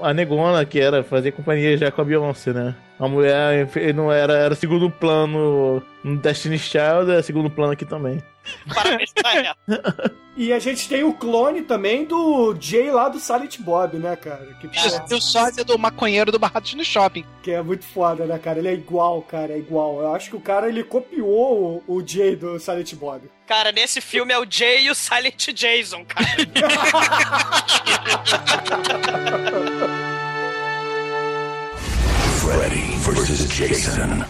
[0.00, 2.74] a, a negona que era fazer companhia já com a Beyoncé, né?
[2.98, 8.22] A mulher não era, era segundo plano no Destiny Child, é segundo plano aqui também.
[8.74, 9.56] Parabéns pra ela.
[10.36, 14.46] E a gente tem o clone também do Jay lá do Silent Bob, né, cara?
[14.60, 17.24] Que, Isso, e o sósia do maconheiro do Barrados no Shopping.
[17.42, 18.58] que é muito foda, né, cara?
[18.58, 20.00] Ele é igual, cara, é igual.
[20.00, 23.22] Eu acho que o cara, ele copiou o, o Jay do Silent Bob.
[23.46, 26.26] Cara, nesse filme é o Jay e o Silent Jason, cara.
[32.46, 34.24] Freddy versus Jason.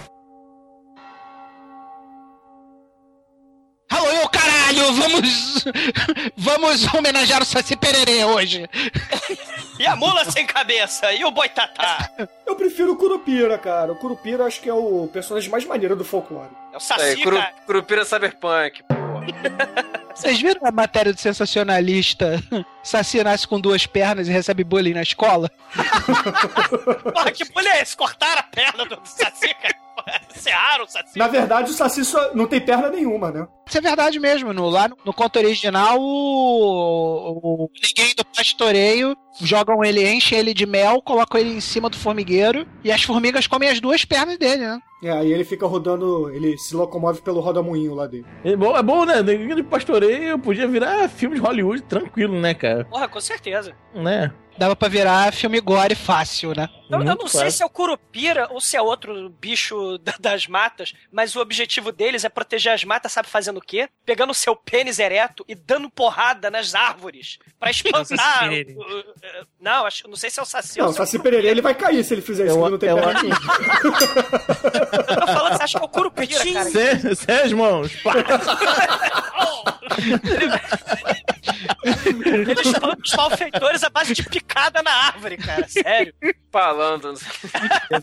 [3.90, 4.92] Alô, eu caralho!
[4.94, 5.64] Vamos.
[6.36, 8.68] Vamos homenagear o Saci Pererê hoje.
[9.78, 12.10] E a mula sem cabeça, e o boitatá.
[12.46, 13.92] Eu prefiro o Curupira, cara.
[13.92, 16.48] O Curupira acho que é o personagem mais maneiro do folclore.
[16.72, 17.52] É o É, Saci, Curu, cara.
[17.66, 18.95] Curupira Cyberpunk, pô.
[20.14, 22.42] Vocês viram a matéria do sensacionalista?
[22.82, 25.50] Saci nasce com duas pernas e recebe bullying na escola?
[27.12, 27.96] Porra, que bulha é esse?
[27.96, 29.85] Cortaram a perna do Saci, cara.
[30.16, 31.18] Porra, Serraram o Saci.
[31.18, 33.46] Na verdade, o Saci só não tem perna nenhuma, né?
[33.66, 34.52] Isso é verdade mesmo.
[34.52, 40.54] No, lá no, no conto original, o, o ninguém do pastoreio jogam ele, enchem ele
[40.54, 44.38] de mel, colocam ele em cima do formigueiro e as formigas comem as duas pernas
[44.38, 44.78] dele, né?
[45.02, 48.24] É, aí ele fica rodando, ele se locomove pelo rodamuinho lá dele.
[48.44, 49.22] É bom, é bom, né?
[49.22, 52.84] De pastoreio podia virar filme de Hollywood tranquilo, né, cara?
[52.86, 53.74] Porra, com certeza.
[53.94, 54.32] Né?
[54.58, 56.68] Dava pra virar filme gore fácil, né?
[56.88, 60.14] Eu, eu Muito não sei se é o Curupira ou se é outro bicho da-
[60.18, 63.88] das matas, mas o objetivo deles é proteger as matas, sabe fazendo o quê?
[64.04, 68.48] Pegando o seu pênis ereto e dando porrada nas árvores pra espantar.
[68.48, 69.04] O- o- o-
[69.60, 71.60] não, acho, não sei se é o Saci Não, o é o Saci Pererê ele
[71.60, 72.96] vai cair se ele fizer isso, Eu- não tem eu.
[72.98, 73.04] Eu
[75.20, 76.70] tô falando, você acha que é o Curupira, cara?
[76.70, 77.94] Sé- Sérgio, mãos.
[77.96, 78.12] pá.
[81.84, 85.66] Eles são os malfeitores à base de picada na árvore, cara.
[85.68, 86.14] Sério.
[86.50, 87.14] Falando.
[87.14, 88.00] Que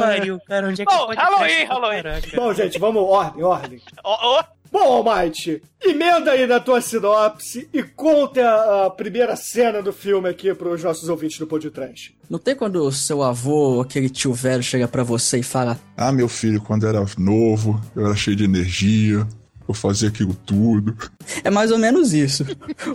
[0.00, 0.68] pariu, cara.
[0.68, 1.64] Onde é que Bom, Halloween?
[1.64, 2.02] Halloween.
[2.02, 2.36] Caraca.
[2.36, 3.82] Bom, gente, vamos, ordem, ordem.
[4.04, 9.80] Ó, ó, Bom, Almighty, emenda aí na tua sinopse e conta a, a primeira cena
[9.80, 12.12] do filme aqui pros nossos ouvintes do podcast.
[12.28, 16.10] Não tem quando o seu avô, aquele tio velho, chega pra você e fala: Ah,
[16.10, 19.24] meu filho, quando era novo, eu era cheio de energia,
[19.66, 20.96] eu fazia aquilo tudo.
[21.42, 22.44] É mais ou menos isso.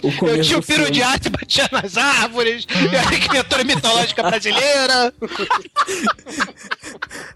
[0.03, 0.91] O Eu começo tinha o do piro filme.
[0.91, 5.13] de arte batia nas árvores, eu era criatura mitológica brasileira.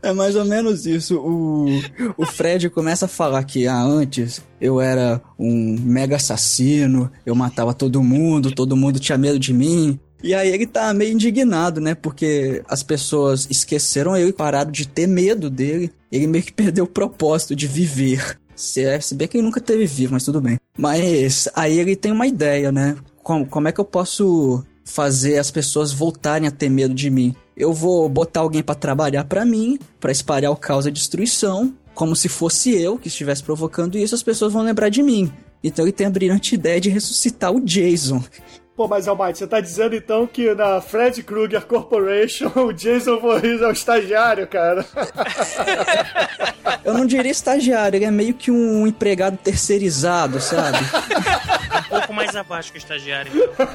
[0.02, 1.18] É mais ou menos isso.
[1.18, 1.68] O,
[2.18, 7.74] o Fred começa a falar que ah, antes eu era um mega assassino, eu matava
[7.74, 10.00] todo mundo, todo mundo tinha medo de mim.
[10.22, 11.94] E aí ele tá meio indignado, né?
[11.96, 15.92] Porque as pessoas esqueceram ele, pararam de ter medo dele.
[16.10, 18.40] Ele meio que perdeu o propósito de viver.
[18.64, 20.58] Se, é- se bem que ele nunca teve vivo, mas tudo bem.
[20.78, 22.96] Mas aí ele tem uma ideia, né?
[23.22, 27.36] Como, como é que eu posso fazer as pessoas voltarem a ter medo de mim?
[27.56, 31.74] Eu vou botar alguém pra trabalhar pra mim, pra espalhar o caos e a destruição,
[31.94, 35.32] como se fosse eu que estivesse provocando isso, as pessoas vão lembrar de mim.
[35.64, 38.24] Então ele tem a brilhante ideia de ressuscitar o Jason.
[38.76, 43.62] Pô, mas Almighty, você tá dizendo então que na Fred Krueger Corporation o Jason Voorhees
[43.62, 44.84] é o estagiário, cara?
[46.84, 50.78] Eu não diria estagiário, ele é meio que um empregado terceirizado, sabe?
[51.94, 53.32] Um pouco mais abaixo que o estagiário.
[53.36, 53.68] então.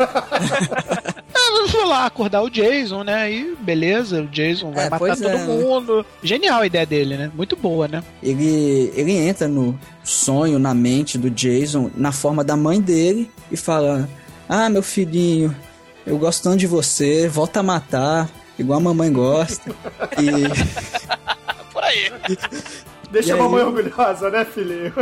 [1.60, 3.14] Eu vou lá acordar o Jason, né?
[3.14, 6.04] Aí, beleza, o Jason vai É, matar todo é, mundo.
[6.22, 7.30] Genial a ideia dele, né?
[7.32, 8.02] Muito boa, né?
[8.20, 13.56] Ele, ele entra no sonho, na mente do Jason, na forma da mãe dele, e
[13.56, 14.08] fala:
[14.48, 15.54] Ah, meu filhinho,
[16.06, 19.70] eu gosto tanto de você, volta a matar, igual a mamãe gosta.
[20.18, 20.48] E.
[21.72, 22.10] por aí.
[23.10, 23.40] Deixa E a aí?
[23.40, 24.92] mamãe orgulhosa, né, filhinho?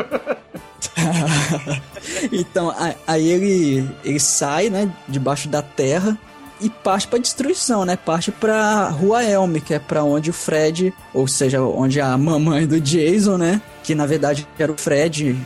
[2.32, 2.74] então,
[3.06, 6.16] aí ele, ele sai, né, debaixo da terra
[6.60, 7.96] e parte pra destruição, né?
[7.96, 12.66] Parte pra Rua Elm, que é pra onde o Fred, ou seja, onde a mamãe
[12.66, 15.36] do Jason, né, que na verdade era o Fred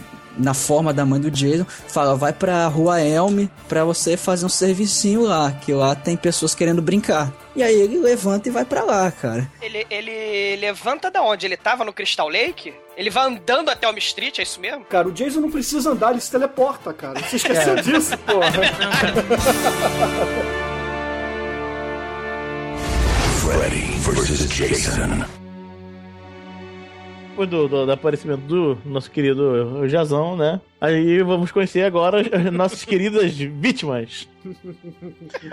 [0.41, 4.49] na forma da mãe do Jason, fala: "Vai pra Rua Elm pra você fazer um
[4.49, 7.33] servicinho lá, que lá tem pessoas querendo brincar".
[7.55, 9.51] E aí ele levanta e vai pra lá, cara.
[9.61, 11.47] Ele, ele levanta da onde?
[11.47, 12.73] Ele tava no Crystal Lake?
[12.97, 14.85] Ele vai andando até Elm Street, é isso mesmo?
[14.85, 17.19] Cara, o Jason não precisa andar, ele se teleporta, cara.
[17.21, 17.83] Você esqueceu É.
[17.83, 18.51] disso, porra?
[23.41, 25.40] Freddy versus Jason.
[27.41, 30.61] Depois do, do, do aparecimento do nosso querido Jazão, né?
[30.79, 34.29] Aí vamos conhecer agora as nossas queridas vítimas.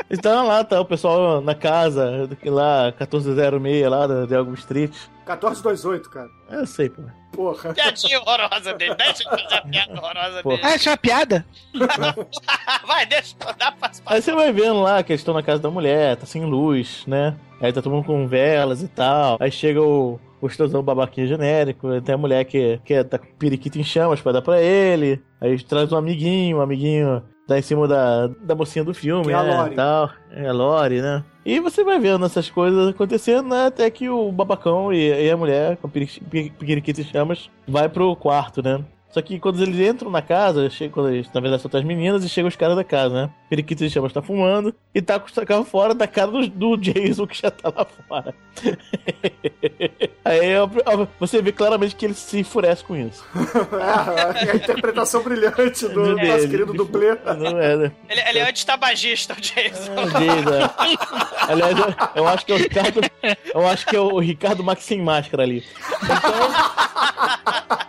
[0.09, 4.91] Então lá tá o pessoal na casa, lá 1406 lá da de Elm Street.
[5.25, 6.29] 1428, cara.
[6.49, 7.01] Eu sei, pô.
[7.33, 7.73] Porra.
[7.73, 8.95] Piadinha horrorosa dele.
[8.95, 10.49] Deixa eu fazer a piada horrorosa Pô.
[10.51, 10.61] dele.
[10.63, 11.45] Ah, isso é uma piada?
[12.87, 15.61] Vai, deixa eu dar passo Aí você vai vendo lá que eles estão na casa
[15.61, 17.35] da mulher, tá sem luz, né?
[17.61, 19.37] Aí tá todo mundo com velas e tal.
[19.39, 23.83] Aí chega o gostosão babaquinho genérico, tem a mulher que, que tá com periquito em
[23.83, 25.21] chamas pra dar pra ele.
[25.41, 29.35] Aí traz um amiguinho, um amiguinho dá em cima da, da mocinha do filme, é
[29.69, 29.75] né?
[29.75, 30.09] Tal.
[30.31, 31.23] É a Lori, né?
[31.45, 33.67] E você vai vendo essas coisas acontecendo, né?
[33.67, 37.87] Até que o babacão e, e a mulher com peri- peri- periquito em chamas vai
[37.87, 38.83] pro quarto, né?
[39.17, 42.23] Só que quando eles entram na casa, chega, quando eles, na verdade são as meninas
[42.23, 43.31] e chegam os caras da casa, né?
[43.49, 46.77] Periquito em chamas tá fumando e tá com o carro fora da cara do, do
[46.77, 48.35] Jason que já tá lá fora.
[50.23, 53.25] Aí ó, ó, você vê claramente que ele se enfurece com isso.
[54.37, 56.27] É, a interpretação brilhante do Dele.
[56.27, 57.17] nosso querido dublê.
[57.25, 57.91] Não é, né?
[58.09, 59.93] Ele, ele é antitabagista, o Jason.
[59.93, 60.53] É o Jason.
[60.53, 60.69] é.
[61.51, 63.01] Aliás, eu, eu acho que é o Ricardo.
[63.53, 65.63] Eu acho que é o Ricardo Max sem máscara ali.
[66.03, 66.47] Então.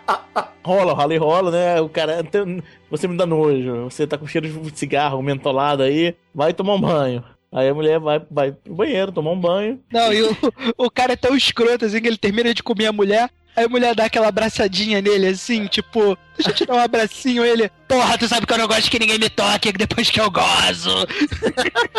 [0.69, 1.81] Rola, rola e rola, né?
[1.81, 2.23] O cara.
[2.91, 3.85] Você me dá nojo.
[3.85, 6.15] Você tá com cheiro de cigarro mentolado aí.
[6.33, 7.23] Vai tomar um banho.
[7.51, 9.79] Aí a mulher vai, vai pro banheiro tomar um banho.
[9.91, 10.37] Não, e o,
[10.77, 13.31] o cara é tão escroto assim que ele termina de comer a mulher.
[13.59, 17.43] Aí a mulher dá aquela abraçadinha nele, assim, tipo, deixa eu te dar um abracinho.
[17.43, 20.31] Ele, porra, tu sabe que eu não gosto que ninguém me toque depois que eu
[20.31, 21.05] gozo.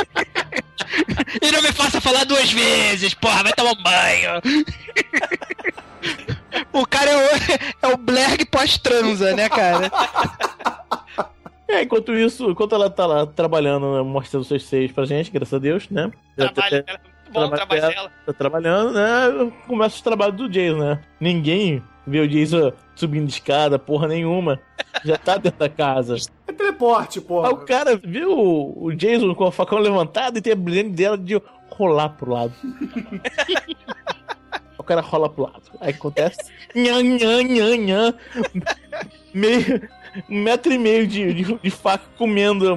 [1.43, 4.41] e não me faça falar duas vezes, porra, vai tomar um banho.
[6.73, 7.29] O cara é o,
[7.83, 9.91] é o Blerg pós-transa, né, cara?
[11.69, 15.55] É, enquanto isso, enquanto ela tá lá trabalhando, né, mostrando seus seios pra gente, graças
[15.55, 16.11] a Deus, né?
[16.37, 16.85] Trabalho
[17.33, 17.47] dela.
[17.49, 18.13] Bom o trabalho dela.
[18.27, 19.53] Tá trabalhando, né?
[19.67, 21.01] Começa os trabalhos do Jason, né?
[21.21, 24.61] Ninguém vê o Jason subindo de escada, porra nenhuma.
[25.05, 26.17] Já tá dentro da casa.
[26.51, 27.47] É teleporte, porra.
[27.47, 31.17] Aí o cara viu o Jason com o facão levantado e tem a brilhante dela
[31.17, 32.53] de rolar pro lado.
[34.77, 35.63] o cara rola pro lado.
[35.81, 36.41] Aí acontece.
[36.75, 38.15] Nhan, nhan, nhan, nhan.
[39.33, 39.89] Meio,
[40.29, 42.75] um metro e meio de, de, de faca comendo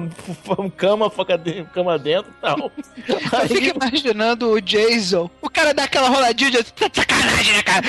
[0.58, 2.72] um, cama, faca dentro, cama dentro e tal.
[3.08, 5.30] Eu fico imaginando o Jason.
[5.42, 7.84] O cara dá aquela roladinha de de sacanagem, né, cara?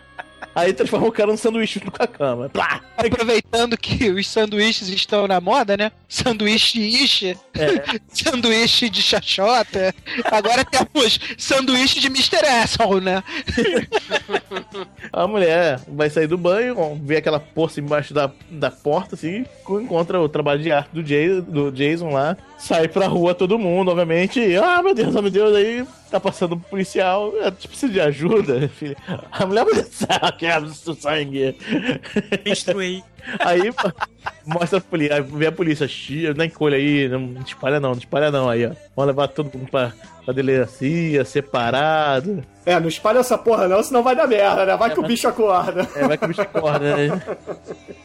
[0.54, 2.48] Aí transforma o cara num sanduíche com a cama.
[2.48, 2.80] Plá!
[2.96, 5.92] Aproveitando que os sanduíches estão na moda, né?
[6.08, 7.98] Sanduíche ishi, É.
[8.12, 9.94] sanduíche de chachota.
[10.24, 12.44] Agora temos sanduíche de Mr.
[12.62, 13.22] Asshole, né?
[15.12, 20.20] A mulher vai sair do banho, vê aquela poça embaixo da, da porta, assim, encontra
[20.20, 24.40] o trabalho de arte do, Jay, do Jason lá, sai pra rua todo mundo, obviamente,
[24.40, 27.92] e, ah, meu Deus, ah, meu Deus, aí tá passando um policial, é, tipo, precisa
[27.92, 28.96] de ajuda, filho.
[29.30, 30.08] A mulher vai dizer,
[30.38, 31.56] quero o sangue.
[32.44, 33.02] Destruí.
[33.40, 33.72] Aí
[34.46, 37.98] mostra a polícia, aí vê a polícia, "Xii, na encolha aí, não espalha não, não
[37.98, 38.70] espalha não, aí ó.
[38.96, 39.92] Vamos levar todo mundo pra,
[40.24, 42.42] pra delegacia, separado.
[42.66, 44.76] É, não espalha essa porra não, senão vai dar merda, né?
[44.76, 45.88] Vai que o bicho acorda.
[45.96, 47.22] É, vai que o bicho acorda, né?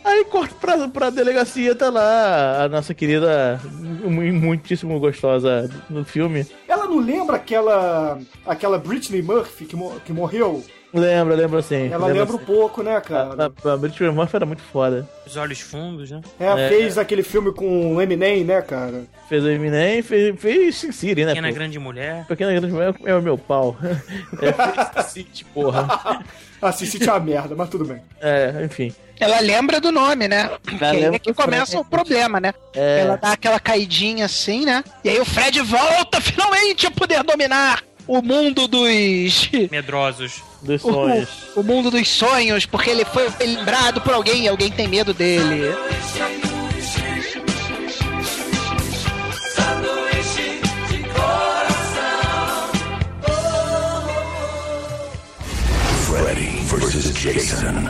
[0.04, 6.46] Aí corta pra, pra delegacia, tá lá a nossa querida, mu- muitíssimo gostosa no filme.
[6.68, 10.64] Ela não lembra aquela aquela Britney Murphy que, mo- que morreu?
[10.96, 11.92] Lembra, lembra sim.
[11.92, 13.52] Ela lembra um pouco, né, A, cara?
[13.64, 15.08] a, a Britney Murphy era muito foda.
[15.28, 16.22] Os olhos fundos, né?
[16.40, 16.70] É, É.
[16.70, 19.04] fez aquele filme com o Eminem, né, cara?
[19.28, 21.32] Fez o Eminem, fez, fez Sin City, né?
[21.34, 21.54] Pequena pô?
[21.54, 22.26] grande mulher.
[22.28, 23.76] Pequena Grande Mulher é o meu pau.
[24.42, 26.24] É, fez Sin City, porra.
[26.62, 28.02] Assiste tinha uma merda, mas tudo bem.
[28.20, 28.92] É, enfim.
[29.20, 30.50] Ela lembra do nome, né?
[30.82, 31.82] Aí lembra é que começa Fred.
[31.82, 32.54] o problema, né?
[32.74, 33.02] É.
[33.02, 34.84] Ela dá aquela caidinha assim, né?
[35.04, 39.52] E aí o Fred volta finalmente a poder dominar o mundo dos.
[39.70, 40.42] Medrosos.
[40.66, 41.30] Dos o- sonhos.
[41.56, 45.74] O, mundo dos sonhos, porque ele foi lembrado por alguém e alguém tem medo dele.
[56.08, 57.90] Freddy versus Jason.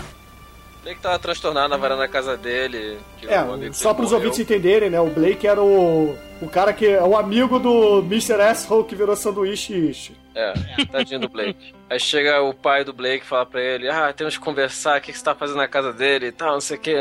[0.84, 2.98] Blake tava transtornado na varanda da casa dele.
[3.18, 4.28] que É, o só pros morreu.
[4.28, 5.00] ouvintes entenderem, né?
[5.00, 8.34] O Blake era o, o cara que é o amigo do Mr.
[8.42, 10.16] Asshole que virou sanduíche.
[10.36, 10.54] É,
[10.92, 11.74] tadinho do Blake.
[11.90, 15.02] Aí chega o pai do Blake e fala pra ele: Ah, temos que conversar, o
[15.02, 16.96] que você tá fazendo na casa dele e tal, não sei o que.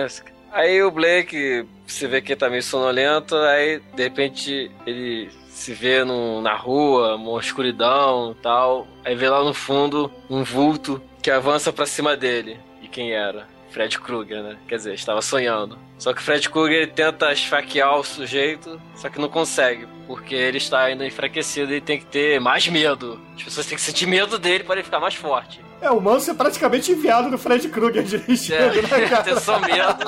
[0.53, 6.05] Aí o Blake, você vê que tá meio sonolento, aí de repente ele se vê
[6.05, 8.87] no, na rua, uma escuridão e tal.
[9.05, 12.59] Aí vê lá no fundo um vulto que avança pra cima dele.
[12.80, 13.49] E quem era?
[13.75, 14.57] Fred Krueger, né?
[14.68, 15.77] Quer dizer, estava sonhando.
[15.99, 20.59] Só que o Fred Krueger tenta esfaquear o sujeito, só que não consegue, porque ele
[20.59, 23.20] está ainda enfraquecido e tem que ter mais medo.
[23.37, 25.61] As pessoas têm que sentir medo dele para ele ficar mais forte.
[25.81, 29.22] É, o Manso é praticamente enviado do Fred Krueger dirigindo, É, né, cara?
[29.25, 30.05] ter só medo.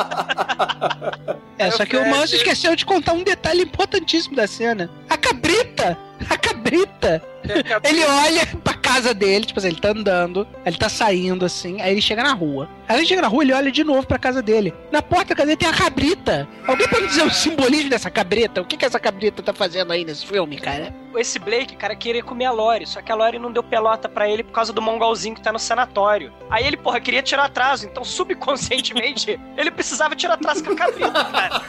[1.59, 2.09] É, só que o.
[2.09, 4.89] Manso esqueceu de contar um detalhe importantíssimo da cena.
[5.11, 5.99] A cabrita!
[6.31, 7.21] A cabrita!
[7.84, 11.92] Ele olha pra casa dele, tipo assim, ele tá andando, ele tá saindo assim, aí
[11.92, 12.68] ele chega na rua.
[12.88, 14.72] Aí ele chega na rua, ele olha de novo pra casa dele.
[14.92, 16.49] Na porta da casa dele tem a cabrita.
[16.66, 18.61] Alguém pode dizer o simbolismo dessa cabrita?
[18.61, 20.94] O que, que essa cabrita tá fazendo aí nesse filme, cara?
[21.16, 24.28] Esse Blake, cara, queria comer a Lori, só que a Lori não deu pelota pra
[24.28, 26.32] ele por causa do mongolzinho que tá no sanatório.
[26.49, 31.24] Aí ele, porra, queria tirar atraso, então subconscientemente ele precisava tirar atraso com a cabrita,
[31.24, 31.62] cara.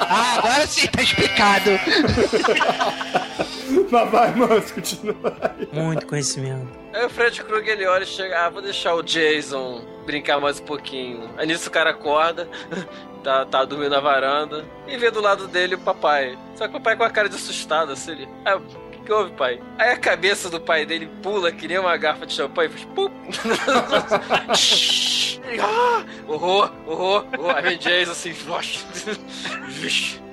[0.00, 1.70] Ah, agora sim tá explicado.
[3.90, 5.16] Mas vai, Manso, continua.
[5.72, 6.68] Muito conhecimento.
[6.92, 10.60] Aí o Fred Krueger ele olha e chega, ah, vou deixar o Jason brincar mais
[10.60, 11.28] um pouquinho.
[11.36, 12.48] Aí nisso o cara acorda,
[13.22, 16.38] tá, tá dormindo na varanda, e vê do lado dele o papai.
[16.54, 18.60] Só que o pai com a cara de assustado, assim, ele, ah, o
[18.90, 19.60] que, que houve, pai?
[19.78, 22.84] Aí a cabeça do pai dele pula que nem uma garrafa de champanhe e faz
[22.94, 23.08] pum.
[25.48, 27.56] Ele, ah, horror, horror, horror.
[27.56, 28.84] Aí vem Jason assim, "Oxe."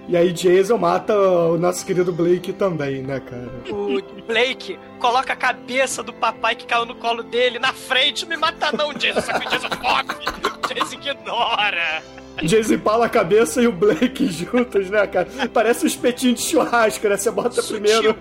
[0.08, 3.50] E aí Jason mata o nosso querido Blake também, né, cara?
[3.70, 8.38] O Blake coloca a cabeça do papai que caiu no colo dele na frente, me
[8.38, 12.04] mata não, Jason, só que o Jason o Jason ignora.
[12.44, 15.28] Jason empala a cabeça e o Blake juntos, né, cara?
[15.54, 17.18] Parece um espetinho de churrasco, né?
[17.18, 18.16] Você bota primeiro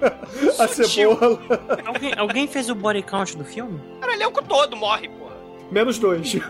[0.58, 1.16] a Sutil.
[1.18, 1.40] cebola.
[1.84, 3.78] Alguém, alguém fez o body count do filme?
[4.00, 5.23] Cara, o elenco todo morre, porra.
[5.70, 6.34] Menos dois.
[6.36, 6.40] É.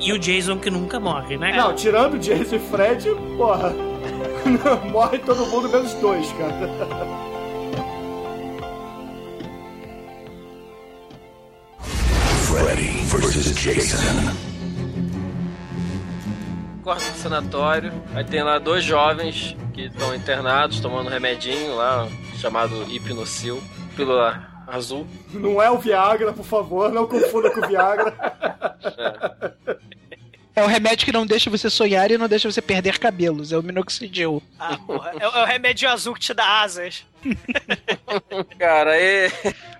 [0.00, 1.56] e o Jason que nunca morre, né?
[1.56, 3.74] Não, tirando o Jason e Fred, porra.
[4.90, 6.70] morre todo mundo menos dois, cara.
[12.44, 14.46] Freddy versus Jason.
[16.82, 22.06] Corta do sanatório, aí tem lá dois jovens que estão internados tomando um remedinho lá
[22.36, 23.60] chamado hipnocil,
[23.96, 25.06] pílula azul.
[25.30, 28.14] Não é o Viagra, por favor, não confunda com o Viagra.
[30.54, 33.52] É o remédio que não deixa você sonhar e não deixa você perder cabelos.
[33.52, 34.42] É o minoxidil.
[34.58, 37.04] Ah, porra, é, o- é o remédio azul que te dá asas.
[38.58, 39.30] Cara, aí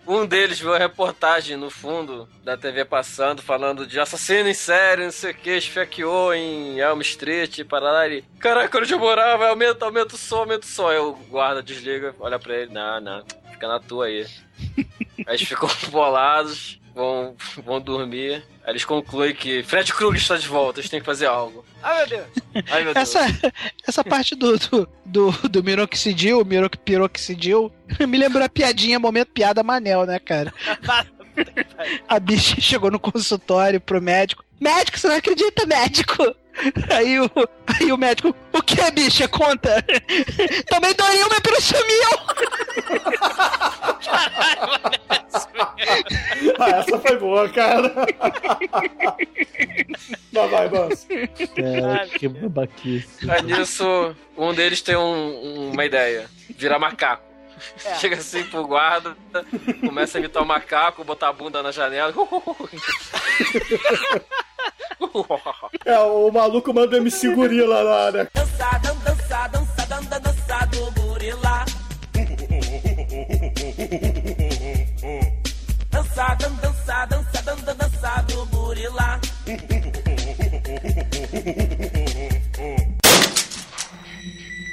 [0.07, 5.05] um deles viu a reportagem no fundo da TV passando, falando de assassino em série,
[5.05, 8.23] não sei o que, esfaqueou em Elm Street, para lá e.
[8.39, 10.89] Caraca, onde eu morava, aumenta, aumenta o som, aumenta o som.
[10.89, 13.25] Aí o guarda desliga, olha pra ele, não, não,
[13.57, 14.27] fica na tua aí.
[15.27, 17.35] Aí eles ficam bolados, vão,
[17.65, 18.45] vão dormir.
[18.65, 21.65] Aí eles concluem que Fred Krueger está de volta, eles têm que fazer algo.
[21.83, 22.27] Ai, meu Deus.
[22.71, 23.15] Ai meu Deus.
[23.17, 23.53] Essa,
[23.87, 27.73] essa parte do, do, do, do minoxidil, miroc, piroxidil,
[28.07, 30.53] me lembrou a piadinha, momento piada Manel, né, cara?
[32.09, 34.43] A bicha chegou no consultório pro médico.
[34.61, 36.23] Médico, você não acredita, médico?
[36.91, 37.31] Aí o,
[37.67, 39.29] aí o médico, o que, bicha?
[39.29, 39.85] Conta.
[40.67, 42.11] Também Dorinho me sumiu.
[46.59, 47.93] Ah, essa foi boa, cara.
[50.33, 51.07] Mas vai, Manso.
[51.55, 53.31] Cara, que babaquice.
[53.31, 57.26] Aí nisso, um deles tem um- uma ideia: virar macaco.
[58.01, 59.17] Chega assim pro guarda,
[59.81, 62.13] começa a imitar o macaco, botar a bunda na janela.
[65.85, 68.29] É, o maluco manda MC Gorila lá, né?
[68.35, 71.65] Dançar, dan- dançar, dançar, dan- dan- dançar do gorila.
[75.91, 79.21] Dançar, dan- dançar, dançar, dan- dan- dançar do gorila.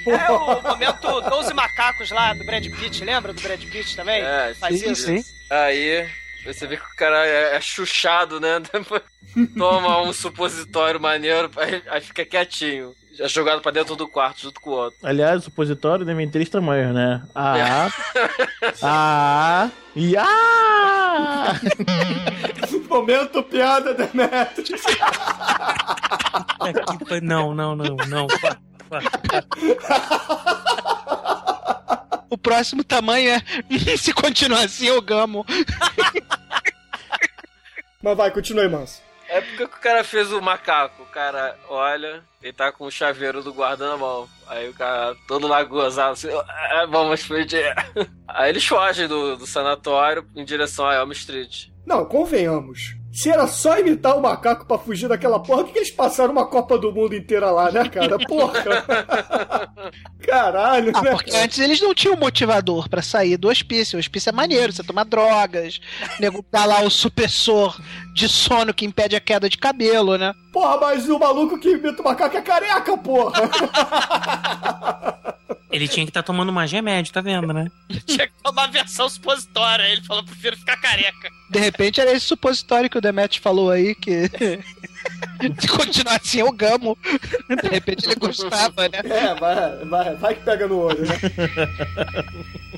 [0.05, 4.21] É o momento 12 macacos lá do Brad Pitt, lembra do Brad Pitt também?
[4.21, 5.11] É, Faz isso.
[5.49, 6.07] Aí
[6.45, 8.61] você vê que o cara é, é chuchado, né?
[9.57, 12.93] Toma um supositório maneiro, aí, aí fica quietinho.
[13.19, 14.97] É jogado pra dentro do quarto junto com o outro.
[15.03, 17.21] Aliás, o supositório tem três tamanhos, né?
[17.35, 17.87] A,
[18.81, 21.53] A e A.
[22.89, 24.81] Momento piada Demetrius.
[27.07, 28.27] Foi- Não, não, não, não.
[32.29, 33.41] O próximo tamanho é.
[33.97, 35.45] Se continuar assim, eu gamo.
[38.01, 39.01] Mas vai, continue, Manso.
[39.29, 41.03] É porque que o cara fez o macaco.
[41.03, 44.27] O cara olha, ele tá com o chaveiro do guarda na mão.
[44.47, 47.73] Aí o cara, todo lá gozado, assim, "Ah, vamos explodir.
[48.27, 51.67] Aí eles fogem do, do sanatório em direção a Elm Street.
[51.85, 52.95] Não, convenhamos.
[53.13, 56.31] Se era só imitar o macaco pra fugir daquela porra, por que, que eles passaram
[56.31, 58.17] uma Copa do Mundo inteira lá, né, cara?
[58.17, 58.63] Porra!
[60.25, 61.11] Caralho, Ah, né?
[61.11, 63.97] porque antes eles não tinham motivador pra sair do hospício.
[63.97, 65.79] O hospício é maneiro, você toma drogas,
[66.19, 67.79] nego dá lá o supressor
[68.15, 70.33] de sono que impede a queda de cabelo, né?
[70.51, 73.33] Porra, mas o maluco que imita o macaco é careca, porra!
[75.73, 77.65] Ele tinha que estar tomando mais remédio, tá vendo, né?
[78.05, 79.83] Tinha que tomar a versão supositória.
[79.89, 81.31] Ele falou, prefiro ficar careca.
[81.49, 84.29] De repente era esse supositório que o Demet falou aí, que
[85.59, 86.95] se continuar assim eu gamo.
[87.61, 88.99] De repente ele gostava, né?
[89.03, 91.15] É, vai, vai, vai que pega no olho, né?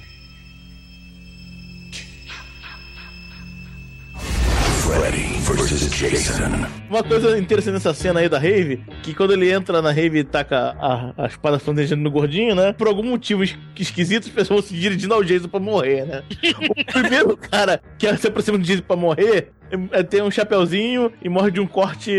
[4.86, 6.44] Freddy versus Jason.
[6.90, 10.24] Uma coisa interessante nessa cena aí da Rave, que quando ele entra na Rave e
[10.24, 12.72] taca a, a espada flamejante no gordinho, né?
[12.74, 16.24] Por algum motivo es- esquisito, as pessoas vão se dirigindo ao Jason pra morrer, né?
[16.88, 21.12] O primeiro cara que se aproxima do Jason pra morrer é, é, tem um chapeuzinho
[21.22, 22.12] e morre de um corte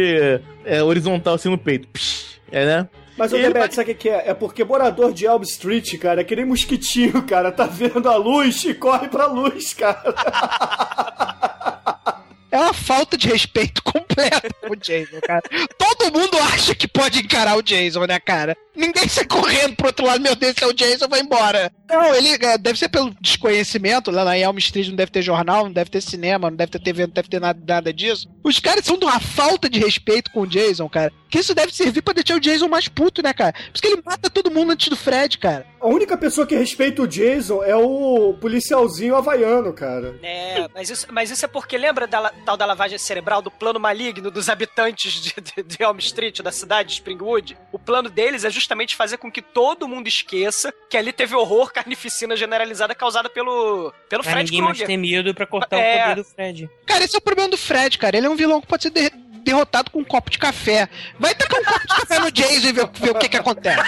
[0.64, 1.86] é, horizontal assim no peito.
[1.88, 2.88] Psh, é, né?
[3.16, 4.28] Mas o ele Demet, sabe o que que é?
[4.30, 7.50] É porque morador de Elm Street, cara, é que nem mosquitinho, cara.
[7.50, 10.02] Tá vendo a luz e corre pra luz, cara.
[12.50, 15.42] É uma falta de respeito completa com o Jason, cara.
[15.76, 18.56] Todo mundo acha que pode encarar o Jason, né, cara?
[18.74, 21.72] Ninguém sai correndo pro outro lado, meu Deus, é o Jason, vai embora.
[21.88, 24.10] Não, ele é, deve ser pelo desconhecimento.
[24.10, 26.80] Lá na Elm Street não deve ter jornal, não deve ter cinema, não deve ter
[26.80, 28.28] TV, não deve ter nada, nada disso.
[28.42, 31.12] Os caras são de uma falta de respeito com o Jason, cara.
[31.28, 33.52] Que isso deve servir pra deixar o Jason mais puto, né, cara?
[33.52, 35.66] Por isso que ele mata todo mundo antes do Fred, cara.
[35.80, 40.18] A única pessoa que respeita o Jason é o policialzinho havaiano, cara.
[40.22, 43.78] É, mas isso, mas isso é porque lembra da tal da lavagem cerebral, do plano
[43.78, 47.56] maligno dos habitantes de, de, de Elm Street, da cidade de Springwood?
[47.72, 51.72] O plano deles é justamente fazer com que todo mundo esqueça que ali teve horror,
[51.76, 54.86] carnificina generalizada causada pelo, pelo Pra Fred ninguém mais Krueger.
[54.86, 55.96] ter medo pra cortar É.
[55.96, 56.70] o poder do Fred.
[56.86, 58.16] Cara, esse é o problema do Fred, cara.
[58.16, 59.10] Ele é um vilão que pode ser de-
[59.44, 60.88] derrotado com um copo de café.
[61.20, 63.82] Vai tacar um copo de café no Jason e ver, ver o que que acontece.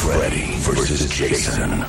[0.00, 1.84] Freddy versus Jason.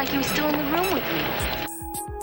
[0.00, 1.60] Like was still in the room with me.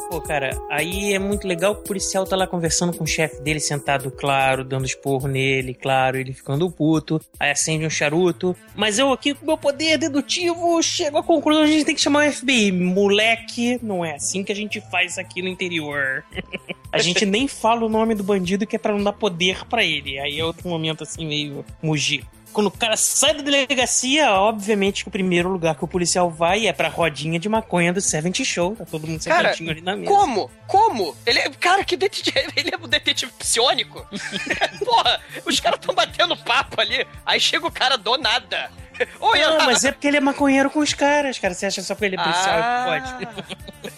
[0.10, 3.42] Pô, cara, aí é muito legal que o policial tá lá conversando com o chefe
[3.42, 8.56] dele, sentado, claro, dando esporro nele, claro, ele ficando puto, aí acende um charuto.
[8.74, 12.02] Mas eu aqui, com meu poder dedutivo, chego à conclusão que a gente tem que
[12.02, 12.72] chamar o FBI.
[12.72, 16.24] Moleque, não é assim que a gente faz aqui no interior.
[16.90, 19.84] a gente nem fala o nome do bandido que é pra não dar poder pra
[19.84, 20.18] ele.
[20.20, 22.24] Aí é outro momento assim, meio mugir.
[22.54, 26.68] Quando o cara sai da delegacia, obviamente que o primeiro lugar que o policial vai
[26.68, 28.76] é pra rodinha de maconha do Seventh Show.
[28.76, 30.12] Tá todo mundo Cara, sentadinho ali na mesa.
[30.12, 30.50] como?
[30.66, 31.16] Como?
[31.26, 34.06] Ele é, cara, que detetive, ele é um detetive psionico?
[34.84, 38.72] Porra, os caras tão batendo papo ali, aí chega o cara do nada.
[39.20, 41.54] Oi, Não, mas é porque ele é maconheiro com os caras, cara.
[41.54, 42.86] Você acha só porque ele é policial Ah.
[43.22, 43.58] pode?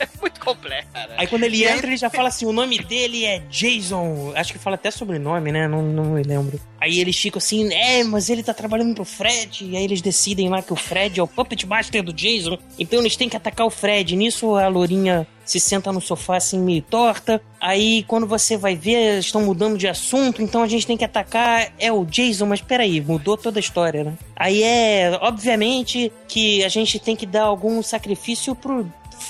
[0.21, 1.13] Muito complexo, cara.
[1.17, 4.33] Aí quando ele E aí- entra, ele já fala assim: o nome dele é Jason.
[4.35, 5.67] Acho que fala até sobrenome, né?
[5.67, 6.59] Não, não me lembro.
[6.79, 9.65] Aí eles ficam assim: é, mas ele tá trabalhando pro Fred.
[9.65, 12.57] E aí eles decidem lá que o Fred é o Puppet Master do Jason.
[12.77, 14.15] Então eles têm que atacar o Fred.
[14.15, 17.41] Nisso a Lourinha se senta no sofá assim meio torta.
[17.59, 21.73] Aí quando você vai ver, estão mudando de assunto, então a gente tem que atacar
[21.79, 24.13] é o Jason, mas peraí, mudou toda a história, né?
[24.35, 28.87] Aí é, obviamente, que a gente tem que dar algum sacrifício pro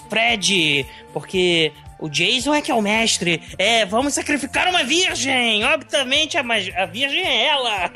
[0.09, 3.41] Fred, porque o Jason é que é o mestre.
[3.57, 5.63] É, vamos sacrificar uma virgem.
[5.65, 7.91] Obviamente a, mag- a virgem é ela.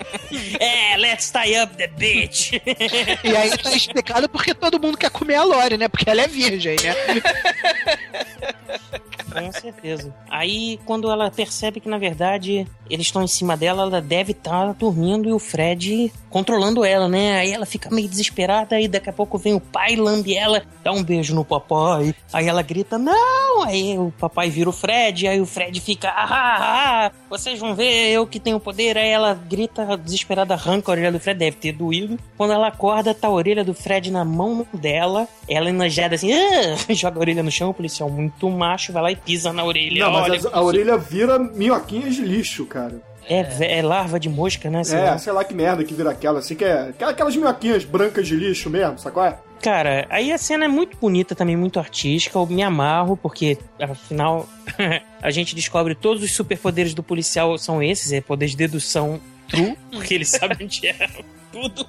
[0.58, 2.52] é, let's tie up the bitch.
[2.52, 5.88] E aí tá explicado porque todo mundo quer comer a Lore, né?
[5.88, 6.94] Porque ela é virgem, né?
[9.32, 10.14] Com certeza.
[10.30, 14.74] Aí, quando ela percebe que, na verdade, eles estão em cima dela, ela deve estar
[14.74, 17.38] dormindo e o Fred controlando ela, né?
[17.38, 20.92] Aí ela fica meio desesperada, aí daqui a pouco vem o pai, lambe ela, dá
[20.92, 22.14] um beijo no papai.
[22.32, 23.62] Aí ela grita, não!
[23.62, 27.74] Aí o papai vira o Fred, aí o Fred fica, ah, ah, ah, vocês vão
[27.74, 28.96] ver, eu que tenho poder.
[28.96, 32.18] Aí ela grita, desesperada, arranca a orelha do Fred, deve ter doído.
[32.36, 36.76] Quando ela acorda, tá a orelha do Fred na mão dela, ela enojada assim, ah,
[36.94, 40.04] joga a orelha no chão, o policial muito macho vai lá e pisa na orelha.
[40.04, 43.00] Não, Olha mas a, a orelha vira minhoquinhas de lixo, cara.
[43.28, 44.82] É, é larva de mosca, né?
[44.82, 45.18] sei é, lá.
[45.18, 48.34] sei lá que merda que vira aquela, assim, que é aquela- aquelas minhoquinhas brancas de
[48.34, 49.24] lixo mesmo, sacou?
[49.24, 49.38] É?
[49.62, 52.36] Cara, aí a cena é muito bonita também, muito artística.
[52.36, 54.48] Eu me amarro, porque afinal
[55.22, 59.76] a gente descobre todos os superpoderes do policial são esses: é poder de dedução true,
[59.92, 61.08] porque ele sabe onde é
[61.52, 61.86] tudo.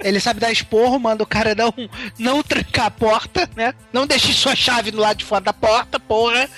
[0.00, 1.72] Ele sabe dar esporro, manda o cara não,
[2.18, 3.74] não trancar a porta, né?
[3.92, 6.48] Não deixe sua chave do lado de fora da porta, porra.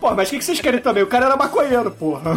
[0.00, 1.02] Pô, mas o que, que vocês querem também?
[1.02, 2.32] O cara era maconheiro, porra.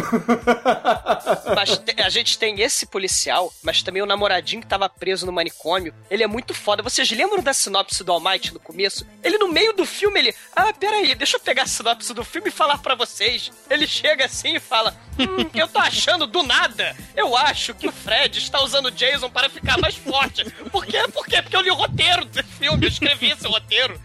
[1.54, 5.32] Mas te- a gente tem esse policial, mas também o namoradinho que tava preso no
[5.32, 5.94] manicômio.
[6.10, 6.82] Ele é muito foda.
[6.82, 9.06] Vocês lembram da sinopse do Almighty no começo?
[9.22, 10.34] Ele, no meio do filme, ele.
[10.54, 13.50] Ah, peraí, deixa eu pegar a sinopse do filme e falar pra vocês.
[13.68, 16.96] Ele chega assim e fala: Hum, eu tô achando do nada.
[17.16, 20.44] Eu acho que o Fred está usando o Jason para ficar mais forte.
[20.70, 20.98] Por quê?
[21.12, 21.42] Por quê?
[21.42, 24.00] Porque eu li o roteiro do filme, eu escrevi esse roteiro.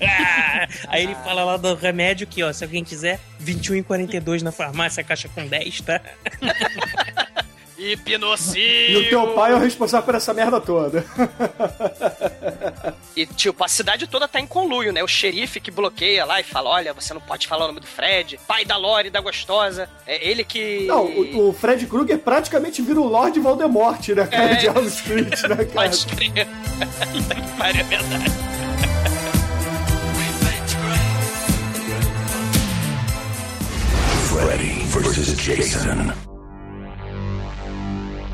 [0.00, 5.02] Ah, aí ele fala lá do remédio que, ó, se alguém quiser, 21,42 na farmácia,
[5.02, 6.00] caixa com 10, tá?
[7.92, 8.62] Hipnocil.
[8.62, 11.04] E o teu pai é o responsável por essa merda toda.
[13.14, 15.02] E, tipo, a cidade toda tá em conluio, né?
[15.04, 17.86] O xerife que bloqueia lá e fala: olha, você não pode falar o nome do
[17.86, 19.86] Fred, pai da Lore, da gostosa.
[20.06, 20.86] É ele que.
[20.86, 24.54] Não, o, o Fred Krueger praticamente vira o Lord Voldemort, né, cara, É.
[24.54, 25.66] de Elm Street, né, cara?
[25.66, 26.46] Pode crer.
[27.12, 28.24] Puta que pariu, é verdade.
[34.28, 36.31] Freddy versus Jason.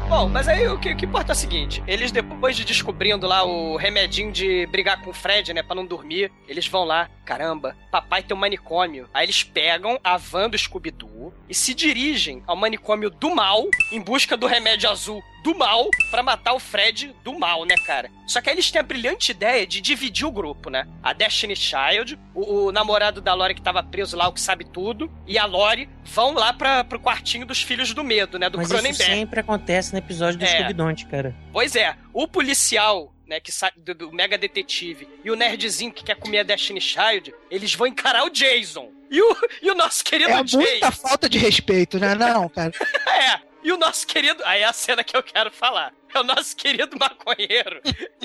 [0.09, 3.27] Bom, mas aí o que, o que importa é o seguinte: eles, depois de descobrindo
[3.27, 7.11] lá o remedinho de brigar com o Fred, né, pra não dormir, eles vão lá,
[7.27, 9.07] caramba, papai tem um manicômio.
[9.13, 14.01] Aí eles pegam a van do Scooby-Doo e se dirigem ao manicômio do mal em
[14.01, 18.11] busca do remédio azul do mal pra matar o Fred do mal, né, cara?
[18.26, 20.86] Só que aí eles têm a brilhante ideia de dividir o grupo, né?
[21.03, 24.64] A Destiny Child, o, o namorado da Lore que tava preso lá, o que sabe
[24.66, 28.51] tudo, e a Lore vão lá pra, pro quartinho dos filhos do medo, né?
[28.51, 29.12] Do Mas isso Cronenberg.
[29.14, 30.49] sempre acontece no episódio do É.
[30.49, 31.34] Scooby-Doo, cara.
[31.53, 36.05] Pois é, o policial, né, que sabe do, do mega detetive e o nerdzinho que
[36.05, 38.90] quer comer a Destiny Child, eles vão encarar o Jason.
[39.11, 40.61] E o, e o nosso querido É Jay.
[40.61, 42.14] muita falta de respeito, né?
[42.14, 42.72] Não, cara.
[43.09, 43.47] É.
[43.63, 44.43] E o nosso querido.
[44.45, 45.93] Aí é a cena que eu quero falar.
[46.15, 47.81] É o nosso querido maconheiro.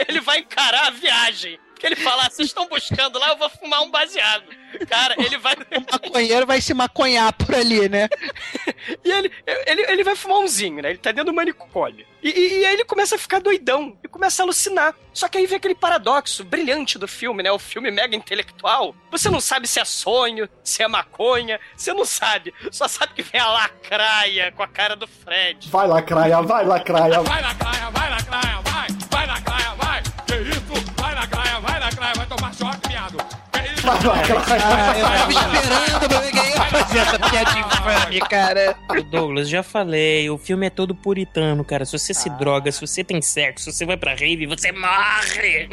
[0.08, 1.60] Ele vai encarar a viagem.
[1.84, 4.46] Ele fala: "Ah, vocês estão buscando lá, eu vou fumar um baseado.
[4.88, 5.54] Cara, ele vai.
[5.74, 8.08] O maconheiro vai se maconhar por ali, né?
[9.04, 9.32] E ele,
[9.66, 10.90] ele, ele vai fumar umzinho, né?
[10.90, 12.06] Ele tá dentro do manicômio.
[12.22, 14.94] E, e, e aí ele começa a ficar doidão e começa a alucinar.
[15.14, 17.52] Só que aí vem aquele paradoxo brilhante do filme, né?
[17.52, 18.94] O filme mega intelectual.
[19.10, 22.54] Você não sabe se é sonho, se é maconha, você não sabe.
[22.72, 25.70] Só sabe que vem a lacraia com a cara do Fred.
[25.70, 27.22] Vai lacraia, vai lacraia.
[27.22, 28.63] Vai na praia, vai na
[33.84, 38.76] Eu tava esperando pra ver fazer essa piadinha infame, cara.
[39.10, 41.86] Douglas, já falei, o filme é todo puritano, cara.
[41.86, 45.70] Se você se droga, se você tem sexo, se você vai pra rave, você morre!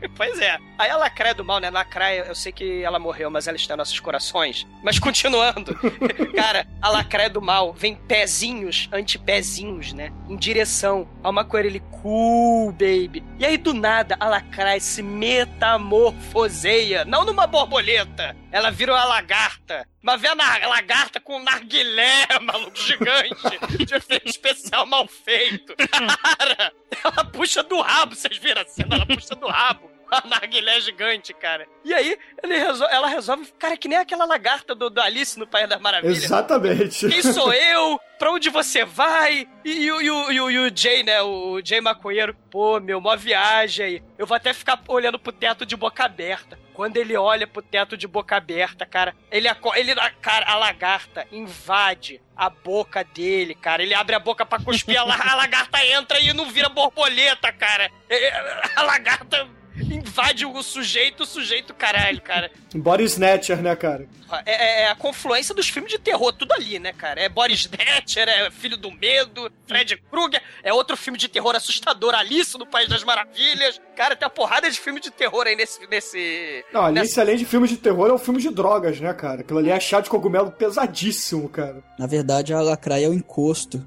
[0.16, 0.58] Pois é.
[0.78, 1.70] Aí a Lacraia do Mal, né?
[1.70, 4.66] Lacraia, eu sei que ela morreu, mas ela está em nossos corações.
[4.82, 5.74] Mas continuando.
[6.34, 10.12] Cara, a Lacraia do Mal vem pezinhos, antipézinhos, né?
[10.28, 13.22] Em direção a uma Coelho cool, baby.
[13.38, 17.04] E aí, do nada, a Lacraia se metamorfoseia.
[17.04, 18.36] Não numa borboleta.
[18.56, 19.86] Ela vira uma lagarta.
[20.02, 20.34] Mas vê a
[20.68, 23.84] lagarta com um narguilé, maluco, gigante.
[23.84, 25.74] de efeito especial mal feito.
[25.76, 26.72] Cara,
[27.04, 28.96] ela puxa do rabo, vocês viram a cena?
[28.96, 29.90] Ela puxa do rabo.
[30.08, 31.66] A narguilé gigante, cara.
[31.84, 35.68] E aí, resol- ela resolve, cara, que nem aquela lagarta do, do Alice no País
[35.68, 36.22] das Maravilhas.
[36.22, 37.08] Exatamente.
[37.08, 37.98] Quem sou eu?
[38.16, 39.48] Pra onde você vai?
[39.64, 41.20] E, o- e o- e o- e o Jay, né?
[41.22, 42.36] O Jay maconheiro.
[42.52, 44.02] Pô, meu, mó viagem aí.
[44.16, 46.56] Eu vou até ficar olhando pro teto de boca aberta.
[46.76, 52.20] Quando ele olha pro teto de boca aberta, cara, ele, ele cara, a lagarta invade
[52.36, 53.82] a boca dele, cara.
[53.82, 57.50] Ele abre a boca pra cuspir, a, la- a lagarta entra e não vira borboleta,
[57.50, 57.90] cara.
[58.10, 59.48] É, A lagarta
[59.80, 62.50] invade o sujeito, o sujeito, caralho, cara.
[62.74, 64.06] Body Snatcher, né, cara?
[64.44, 67.20] É, é a confluência dos filmes de terror, tudo ali, né, cara?
[67.20, 72.12] É Boris Snatcher, é Filho do Medo, Fred Krueger, é outro filme de terror assustador,
[72.14, 73.80] Alice no País das Maravilhas.
[73.96, 75.86] Cara, tem uma porrada de filme de terror aí nesse.
[75.88, 79.14] nesse Não, ali, nessa- além de filme de terror, é um filme de drogas, né,
[79.14, 79.42] cara?
[79.42, 81.82] Aquilo ali é chá de cogumelo pesadíssimo, cara.
[81.98, 83.84] Na verdade, a lacraia é o encosto.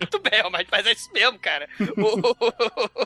[0.00, 1.68] Muito bem, mas, mas é isso mesmo, cara.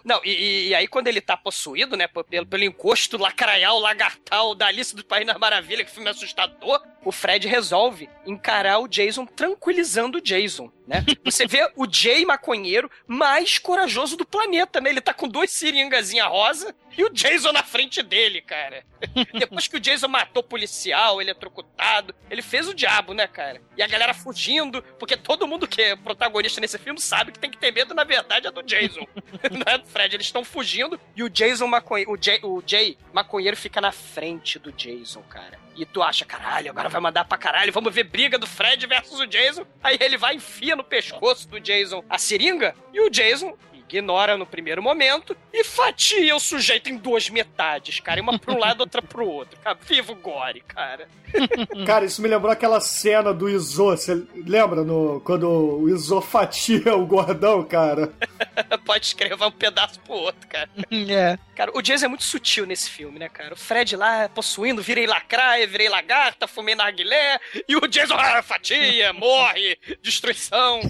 [0.05, 4.67] Não, e, e aí quando ele tá possuído, né, pelo, pelo encosto lacraial, lagartal da
[4.67, 10.19] Alice do País das Maravilhas, que filme assustador, o Fred resolve encarar o Jason tranquilizando
[10.19, 11.05] o Jason, né?
[11.25, 14.91] Você vê o Jay maconheiro mais corajoso do planeta, né?
[14.91, 18.85] Ele tá com duas seringazinhas rosa e o Jason na frente dele, cara.
[19.39, 23.27] Depois que o Jason matou o policial, ele é trocutado, ele fez o diabo, né,
[23.27, 23.61] cara?
[23.77, 27.51] E a galera fugindo, porque todo mundo que é protagonista nesse filme sabe que tem
[27.51, 29.07] que ter medo, na verdade, é do Jason.
[29.51, 30.15] Não é do Fred.
[30.15, 34.59] Eles estão fugindo e o Jason maconheiro, o Jay, o Jay maconheiro fica na frente
[34.59, 35.59] do Jason, cara.
[35.77, 39.19] E tu acha, caralho, agora vai mandar pra caralho, vamos ver briga do Fred versus
[39.19, 39.67] o Jason.
[39.83, 43.57] Aí ele vai enfia no pescoço do Jason a seringa e o Jason
[43.89, 48.21] ignora no primeiro momento e fatia o sujeito em duas metades, cara.
[48.21, 49.59] Uma pra um lado, outra pro outro.
[49.61, 51.09] Cara, viva o gore, cara.
[51.85, 53.87] Cara, isso me lembrou aquela cena do Izo.
[53.87, 58.13] Você lembra no, quando o Izo fatia o gordão, cara?
[58.87, 60.69] Pode escrever um pedaço pro outro, cara.
[61.15, 61.37] É.
[61.55, 63.55] Cara, o Jason é muito sutil nesse filme, né, cara?
[63.55, 69.13] O Fred lá possuindo, virei lacraia, virei lagarta, fumei narguilé, e o Jason, ah, fatia,
[69.13, 70.81] morre, destruição.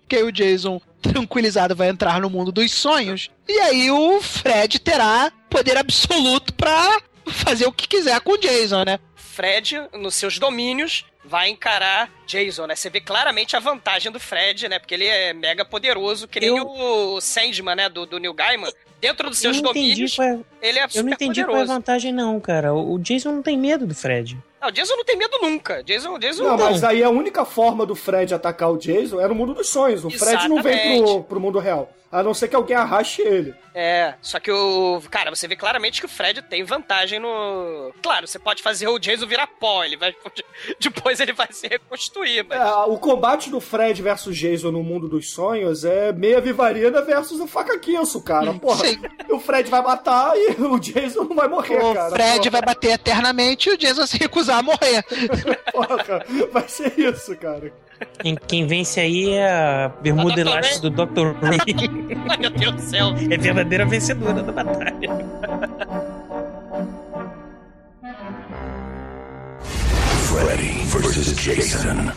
[0.00, 3.30] Porque aí o Jason, tranquilizado, vai entrar no mundo dos sonhos.
[3.48, 8.84] E aí o Fred terá poder absoluto pra fazer o que quiser com o Jason,
[8.84, 8.98] né?
[9.16, 12.74] Fred, nos seus domínios, vai encarar Jason, né?
[12.76, 14.78] Você vê claramente a vantagem do Fred, né?
[14.78, 17.88] Porque ele é mega poderoso, que nem Eu- o Sandman, né?
[17.88, 18.70] Do, do Neil Gaiman.
[19.00, 21.40] Dentro dos seus eu não entendi domínios, qual é- ele é Eu não super entendi
[21.40, 21.72] qual é a poderoso.
[21.72, 22.72] vantagem, não, cara.
[22.74, 24.38] O Jason não tem medo do Fred.
[24.62, 25.82] Não, o Jason não tem medo nunca.
[25.82, 29.34] Jason, Jason Não, mas aí a única forma do Fred atacar o Jason era o
[29.34, 30.04] mundo dos sonhos.
[30.04, 31.24] O Fred não vem pro, Exatamente.
[31.26, 31.90] pro mundo real.
[32.12, 33.54] A não ser que alguém arraste ele.
[33.74, 35.00] É, só que o.
[35.10, 37.90] Cara, você vê claramente que o Fred tem vantagem no.
[38.02, 40.14] Claro, você pode fazer o Jason virar pó, ele vai.
[40.78, 42.60] Depois ele vai se reconstruir, mas.
[42.60, 47.40] É, o combate do Fred versus Jason no mundo dos sonhos é meia vivarina versus
[47.40, 48.52] o faca quinço, cara.
[48.52, 48.84] Porra,
[49.30, 52.10] o Fred vai matar e o Jason não vai morrer, O cara.
[52.10, 55.02] Fred Porra, vai bater eternamente e o Jason se recusar a morrer.
[55.72, 57.72] porra, vai ser isso, cara.
[58.18, 61.34] Quem, quem vence aí é a bermuda elástica do Dr.
[61.40, 61.58] Ray.
[62.38, 63.08] Meu Deus do céu.
[63.30, 65.08] É verdadeira vencedora da batalha.
[70.28, 72.12] Freddy versus Jason.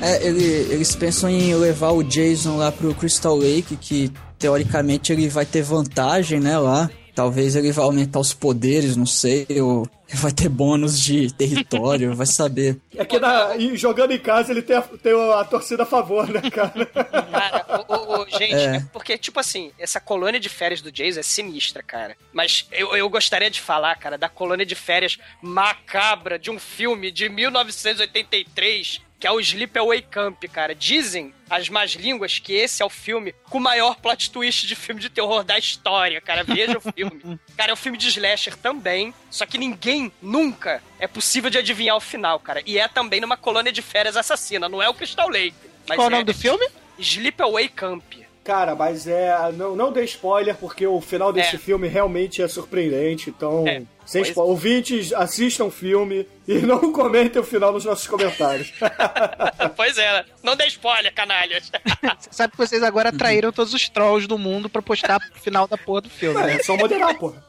[0.00, 5.28] É, ele- eles pensam em levar o Jason lá pro Crystal Lake, que teoricamente ele
[5.28, 6.90] vai ter vantagem, né, lá.
[7.14, 9.86] Talvez ele vai aumentar os poderes, não sei, ou
[10.18, 12.78] vai ter bônus de território, vai saber.
[12.96, 16.28] É que na- e jogando em casa ele tem a, tem a torcida a favor,
[16.28, 16.86] né, cara?
[16.86, 18.76] Cara, o, o- o- gente, É.
[18.76, 22.16] é porque, tipo assim, essa colônia de férias do Jason é sinistra, cara.
[22.32, 27.10] Mas eu, eu gostaria de falar, cara, da colônia de férias macabra de um filme
[27.10, 30.74] de 1983, que é o Sleepaway Camp, cara.
[30.74, 34.74] Dizem as más línguas que esse é o filme com o maior plot twist de
[34.74, 36.42] filme de terror da história, cara.
[36.42, 37.38] Veja o filme.
[37.56, 41.96] Cara, é um filme de slasher também, só que ninguém nunca é possível de adivinhar
[41.96, 42.62] o final, cara.
[42.66, 45.54] E é também numa colônia de férias assassina, não é o Crystal Lake.
[45.88, 46.66] mas Qual o nome é- do filme?
[46.98, 48.02] Sleepaway Camp.
[48.42, 49.32] Cara, mas é.
[49.52, 51.58] Não, não dê spoiler, porque o final desse É.
[51.60, 53.30] filme realmente é surpreendente.
[53.30, 54.50] Então, É, sem pois- spoiler.
[54.50, 58.72] Ouvintes, assistam o filme e não comentem o final nos nossos comentários.
[59.76, 61.70] pois é, não dê spoiler, canalhas.
[62.20, 65.66] Você sabe que vocês agora atraíram todos os trolls do mundo pra postar o final
[65.66, 66.56] da porra do filme, né?
[66.56, 67.44] É só moderar, porra.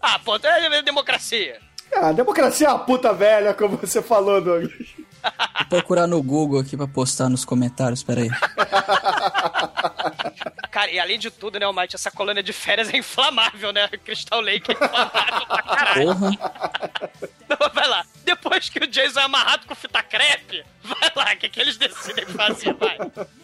[0.00, 1.58] ah, pô, é democracia.
[1.92, 4.72] Ah, a democracia é uma puta velha, como você falou, Douglas.
[5.22, 8.30] Vou procurar no Google aqui pra postar nos comentários, peraí.
[10.70, 13.88] Cara, e além de tudo, né, Almighty, essa colônia de férias é inflamável, né?
[14.04, 16.06] Crystal Lake é inflamável pra caralho.
[16.06, 16.30] Porra.
[17.48, 18.04] Não, vai lá.
[18.24, 20.64] Depois que o Jason é amarrado com fita crepe,
[21.00, 22.98] vai lá, o que, que eles decidem fazer, vai.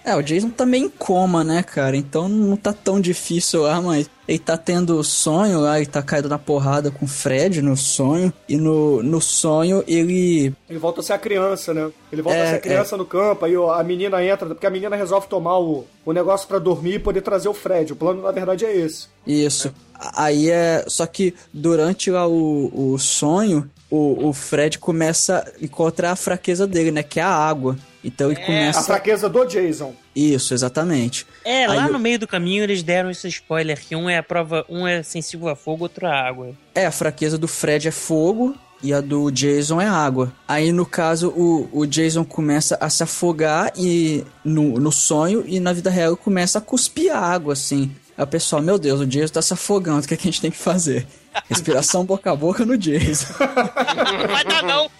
[0.05, 1.97] É, o Jason tá meio em coma, né, cara?
[1.97, 6.29] Então não tá tão difícil lá, mas ele tá tendo sonho lá, ele tá caído
[6.29, 8.33] na porrada com o Fred no sonho.
[8.49, 10.53] E no, no sonho ele.
[10.69, 11.91] Ele volta a ser a criança, né?
[12.13, 14.71] Ele volta É, a ser a criança no campo, aí a menina entra, porque a
[14.71, 17.93] menina resolve tomar o, o negócio pra dormir e poder trazer o Fred.
[17.93, 19.09] O plano, na verdade, é esse.
[19.27, 19.73] Isso.
[20.15, 20.85] Aí é.
[20.89, 26.67] Só que durante lá o, o sonho, o, o Fred começa a encontrar a fraqueza
[26.67, 27.03] dele, né?
[27.03, 27.77] Que é a água.
[28.03, 28.83] Então ele A começa.
[28.83, 29.95] fraqueza do Jason.
[30.15, 31.27] Isso, exatamente.
[31.45, 34.23] É, lá Aí no meio do caminho eles deram esse spoiler que um é a
[34.23, 36.51] prova, um é sensível a fogo, outro a água.
[36.75, 40.33] É, a fraqueza do Fred é fogo e a do Jason é água.
[40.47, 45.59] Aí, no caso, o, o Jason começa a se afogar e no, no sonho e
[45.59, 47.91] na vida real começa a cuspir água, assim.
[48.19, 50.31] Aí o pessoal, meu Deus, o Jason tá se afogando, o que, é que a
[50.31, 51.07] gente tem que fazer?
[51.49, 53.35] Respiração boca a boca no Jason.
[53.39, 54.91] Não vai dar, não.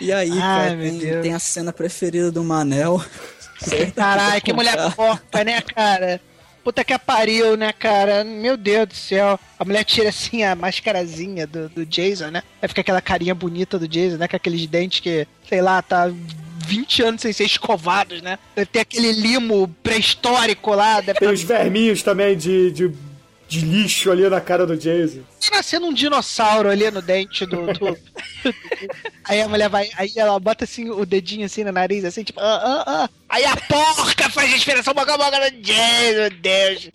[0.00, 3.04] E aí, Ai, cara, tem, tem a cena preferida do Manel.
[3.94, 6.20] Caralho, que mulher porca, né, cara?
[6.64, 8.22] Puta que pariu, né, cara?
[8.24, 9.38] Meu Deus do céu.
[9.58, 12.42] A mulher tira assim a mascarazinha do, do Jason, né?
[12.60, 14.28] Aí fica aquela carinha bonita do Jason, né?
[14.28, 16.10] Com aqueles dentes que, sei lá, tá
[16.66, 18.38] 20 anos sem ser escovados, né?
[18.54, 21.00] Deve ter aquele limo pré-histórico lá.
[21.00, 22.92] Deve Tem os verminhos também de, de,
[23.50, 25.22] de lixo ali na cara do Jason.
[25.50, 27.66] nascendo um dinossauro ali no dente do.
[27.66, 27.98] do-
[29.24, 29.90] aí a mulher vai.
[29.96, 33.08] Aí ela bota assim o dedinho assim no nariz, assim, tipo, ah, ah, ah.
[33.28, 36.90] Aí a porca faz respiração boca a boca do Jason, meu Deus.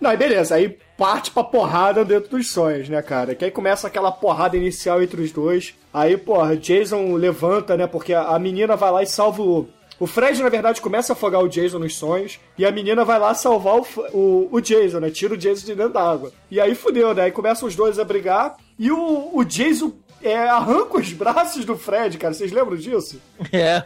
[0.00, 3.34] Não, e beleza, aí parte pra porrada dentro dos sonhos, né, cara?
[3.34, 5.74] Que aí começa aquela porrada inicial entre os dois.
[5.92, 7.86] Aí, porra, Jason levanta, né?
[7.86, 9.68] Porque a, a menina vai lá e salva o.
[10.00, 12.40] O Fred, na verdade, começa a afogar o Jason nos sonhos.
[12.56, 15.10] E a menina vai lá salvar o, o, o Jason, né?
[15.10, 16.32] Tira o Jason de dentro da água.
[16.50, 17.24] E aí fudeu, né?
[17.24, 18.56] Aí começam os dois a brigar.
[18.78, 19.92] E o, o Jason
[20.22, 22.34] é, arranca os braços do Fred, cara.
[22.34, 23.20] Vocês lembram disso?
[23.52, 23.82] É.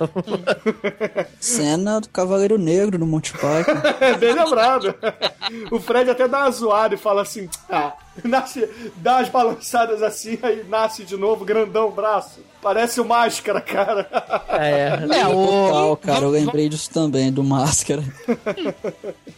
[1.38, 3.74] Cena do Cavaleiro Negro no Monty Python.
[4.00, 4.94] É bem lembrado.
[5.70, 7.92] O Fred até dá uma zoada e fala assim: ah,
[8.22, 12.40] nasce, dá umas balançadas assim, aí nasce de novo, grandão o braço.
[12.64, 14.08] Parece o máscara, cara.
[14.48, 18.02] É, É, o- Total, cara, eu lembrei disso também, do Máscara.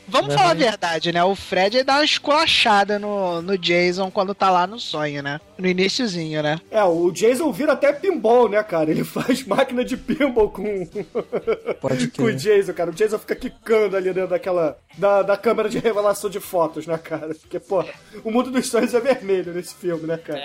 [0.06, 1.24] Vamos falar a verdade, né?
[1.24, 5.40] O Fred dá uma esculachada no, no Jason quando tá lá no sonho, né?
[5.58, 6.60] No iniciozinho, né?
[6.70, 8.90] É, o Jason vira até pinball, né, cara?
[8.92, 10.86] Ele faz máquina de pinball com,
[11.80, 12.32] Pode com o.
[12.32, 12.90] Jason, cara.
[12.90, 14.78] O Jason fica quicando ali dentro daquela.
[14.96, 17.34] Da, da câmera de revelação de fotos, né, cara?
[17.34, 17.84] Porque, pô,
[18.24, 20.38] o mundo dos sonhos é vermelho nesse filme, né, cara?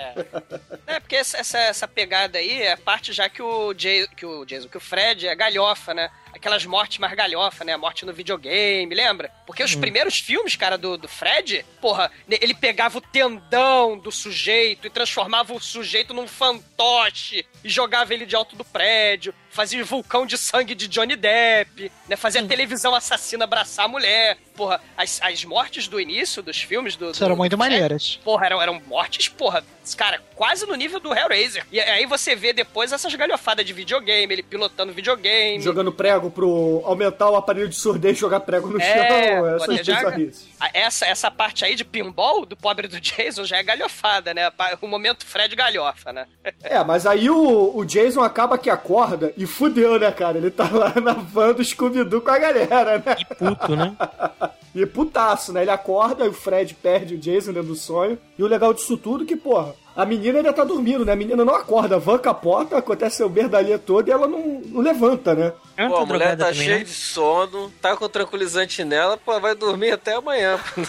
[0.86, 4.68] É, porque essa, essa, pegada aí é parte já que o, Jay, que o Jason,
[4.68, 6.10] que o Fred é galhofa, né?
[6.32, 7.72] Aquelas mortes mais galhofa, né?
[7.72, 9.30] A morte no videogame, lembra?
[9.46, 14.86] Porque os primeiros filmes, cara, do, do Fred, porra, ele pegava o tendão do sujeito
[14.86, 19.86] e transformava o sujeito num fantoche e jogava ele de alto do prédio, fazia o
[19.86, 22.16] vulcão de sangue de Johnny Depp, né?
[22.16, 24.38] Fazia a televisão assassina abraçar a mulher.
[24.56, 27.10] Porra, as, as mortes do início dos filmes do.
[27.10, 28.18] Isso do eram muito maneiras.
[28.24, 29.64] Porra, eram, eram mortes, porra,
[29.96, 31.66] cara, quase no nível do Hellraiser.
[31.70, 35.62] E aí você vê depois essas galhofadas de videogame, ele pilotando videogame.
[35.62, 39.46] Jogando prego pro aumentar o aparelho de surdez e jogar prego no É, chão.
[39.56, 40.48] Essas já- bizarrices.
[40.60, 44.50] a- essa, essa parte aí de pinball do pobre do Jason já é galhofada, né?
[44.80, 46.26] O momento Fred galhofa, né?
[46.62, 50.38] É, mas aí o, o Jason acaba que acorda e fudeu, né, cara?
[50.38, 53.16] Ele tá lá na van do Scooby-Doo com a galera, né?
[53.18, 53.96] E puto, né?
[54.74, 55.60] E putaço, né?
[55.60, 58.18] Ele acorda e o Fred perde o Jason dentro do sonho.
[58.38, 61.12] E o legal disso tudo é que, porra, a menina ainda tá dormindo, né?
[61.12, 64.80] A menina não acorda, a van capota, acontece o berdalia todo e ela não, não
[64.80, 65.52] levanta, né?
[65.76, 66.84] Pô, tá a mulher drogada tá também, cheia né?
[66.84, 70.58] de sono, tá com tranquilizante nela, pô, vai dormir até amanhã.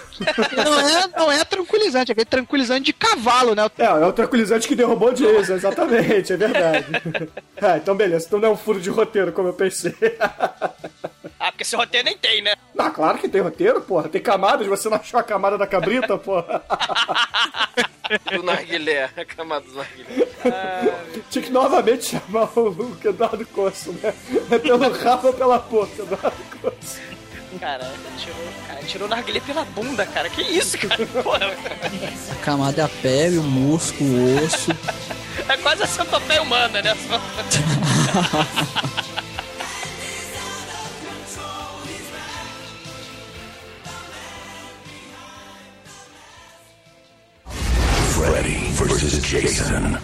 [0.64, 3.70] Não é, não é tranquilizante, é aquele tranquilizante de cavalo, né?
[3.78, 6.86] É, é o tranquilizante que derrubou o Jason, exatamente, é verdade.
[7.58, 9.94] é, então beleza, então não é um furo de roteiro, como eu pensei.
[11.44, 12.54] Ah, porque esse roteiro nem tem, né?
[12.78, 14.08] Ah, claro que tem roteiro, porra.
[14.08, 16.64] Tem camadas, você não achou a camada da cabrita, porra?
[18.20, 20.28] Do narguilé, a camada do narguilé.
[21.30, 24.14] Tinha que novamente chamar o Eduardo Costa, né?
[24.52, 27.02] É pelo rabo ou pela boca, Eduardo Costa.
[27.60, 28.36] Cara, tirou,
[28.68, 30.30] cara, tirou narguilé pela bunda, cara.
[30.30, 31.06] Que isso, cara?
[31.06, 31.54] Porra.
[32.32, 34.72] A camada é a pele, o músculo, o osso.
[35.48, 36.96] É quase a centopeia humana, né?
[49.34, 49.98] Jason.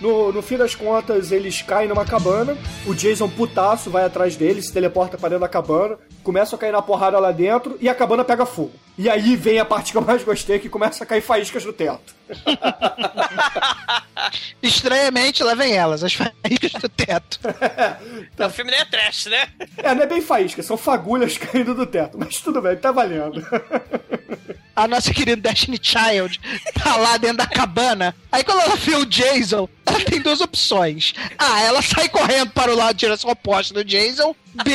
[0.00, 2.56] No, no fim das contas, eles caem numa cabana.
[2.86, 5.98] O Jason putaço vai atrás deles, se teleporta pra dentro da cabana.
[6.22, 8.70] Começam a cair na porrada lá dentro e a cabana pega fogo.
[8.96, 11.72] E aí vem a parte que eu mais gostei, que começa a cair faíscas no
[11.72, 12.14] teto.
[14.62, 17.40] Estranhamente, lá vem elas, as faíscas do teto.
[18.38, 19.48] O filme nem é trash, né?
[19.76, 22.18] É, não é bem faísca, são fagulhas caindo do teto.
[22.18, 23.44] Mas tudo bem, tá valendo.
[24.74, 26.40] A nossa querida Destiny Child
[26.82, 28.14] tá lá dentro da cabana.
[28.32, 31.12] Aí quando ela vê o Jason, ela tem duas opções.
[31.38, 34.34] A, ela sai correndo para o lado de direção oposta do Jason.
[34.54, 34.72] B,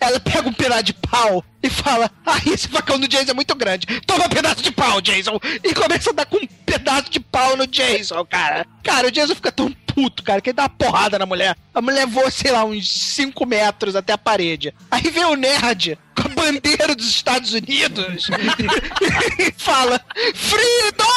[0.00, 3.54] ela pega um pedaço de pau e fala: Ah, esse facão do Jason é muito
[3.54, 3.86] grande.
[4.06, 5.38] Toma um pedaço de pau, Jason.
[5.64, 8.66] E começa a dar com um pedaço de pau no Jason, cara.
[8.82, 11.56] Cara, o Jason fica tão puto, cara, que ele dá uma porrada na mulher.
[11.74, 14.72] A mulher voa, sei lá, uns 5 metros até a parede.
[14.90, 18.28] Aí vem o nerd com a bandeira dos Estados Unidos
[19.38, 20.00] e fala:
[20.34, 21.08] Freedom!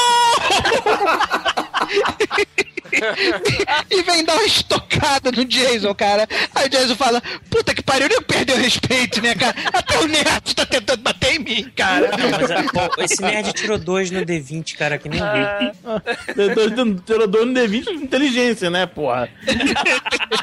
[3.90, 6.28] e vem dar uma estocada no Jason, cara.
[6.54, 9.56] Aí o Jason fala: Puta que pariu, nem perdeu o respeito, né, cara?
[9.74, 12.12] Até o nerd tá tentando bater em mim, cara.
[12.18, 15.72] Não, mas ah, pô, esse nerd tirou dois no D20, cara, que nem viu.
[17.06, 19.30] Tirou dois no D20 de inteligência, né, porra?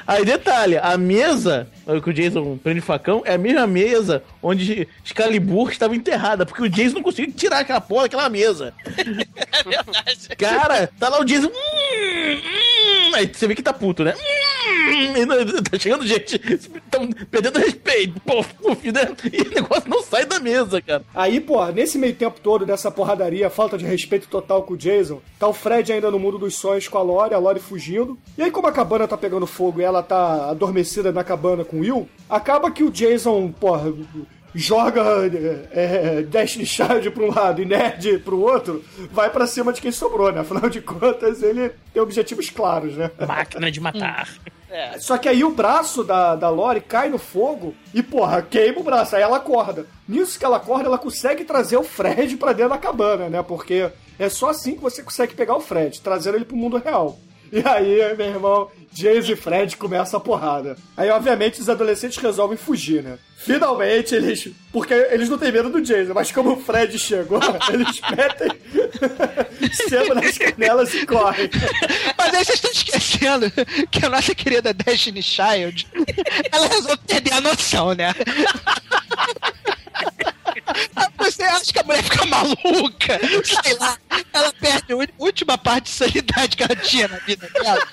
[0.06, 1.68] Aí, detalhe, a mesa
[2.02, 6.68] que o Jason prende facão é a mesma mesa onde Excalibur estava enterrada, porque o
[6.68, 8.74] Jason não conseguiu tirar aquela porra daquela mesa.
[8.86, 10.28] É verdade.
[10.36, 11.48] Cara, tá lá o Jason.
[11.48, 11.50] hum,
[13.10, 14.14] hum, aí você vê que tá puto, né?
[14.16, 19.02] Hum, não- tá chegando gente, estão perdendo respeito, pô, puf, né?
[19.32, 21.04] E o negócio não sai da mesa, cara.
[21.14, 25.20] Aí, pô, nesse meio tempo todo dessa porradaria, falta de respeito total com o Jason,
[25.38, 28.18] tá o Fred ainda no mundo dos sonhos com a Lori, a Lori fugindo.
[28.36, 31.76] E aí, como a cabana tá pegando fogo e ela tá adormecida na cabana com
[31.78, 33.92] o Will, acaba que o Jason, porra,
[34.54, 35.02] joga
[35.72, 39.80] é, é, Destiny Child pra um lado e Nerd pro outro, vai pra cima de
[39.80, 40.40] quem sobrou, né?
[40.40, 43.10] Afinal de contas, ele tem objetivos claros, né?
[43.26, 44.28] Máquina de matar.
[45.00, 48.84] Só que aí o braço da, da Lori cai no fogo e, porra, queima o
[48.84, 49.16] braço.
[49.16, 49.86] Aí ela acorda.
[50.06, 53.42] Nisso que ela acorda, ela consegue trazer o Fred pra dentro da cabana, né?
[53.42, 57.18] Porque é só assim que você consegue pegar o Fred, trazendo ele pro mundo real.
[57.50, 60.76] E aí, meu irmão, Jason e Fred começam a porrada.
[60.96, 63.18] Aí, obviamente, os adolescentes resolvem fugir, né?
[63.36, 64.48] Finalmente, eles.
[64.72, 67.40] Porque eles não têm medo do Jason, mas como o Fred chegou,
[67.72, 68.50] eles metem
[69.88, 71.48] sebo nas canelas e correm.
[72.16, 73.52] Mas aí vocês estão esquecendo
[73.90, 75.86] que a nossa querida Destiny Child,
[76.50, 78.12] ela resolve perder a noção, né?
[81.18, 83.20] Você acha que a mulher fica maluca?
[83.62, 83.98] Sei lá,
[84.32, 87.86] ela perde a última parte de sanidade que ela tinha na vida dela.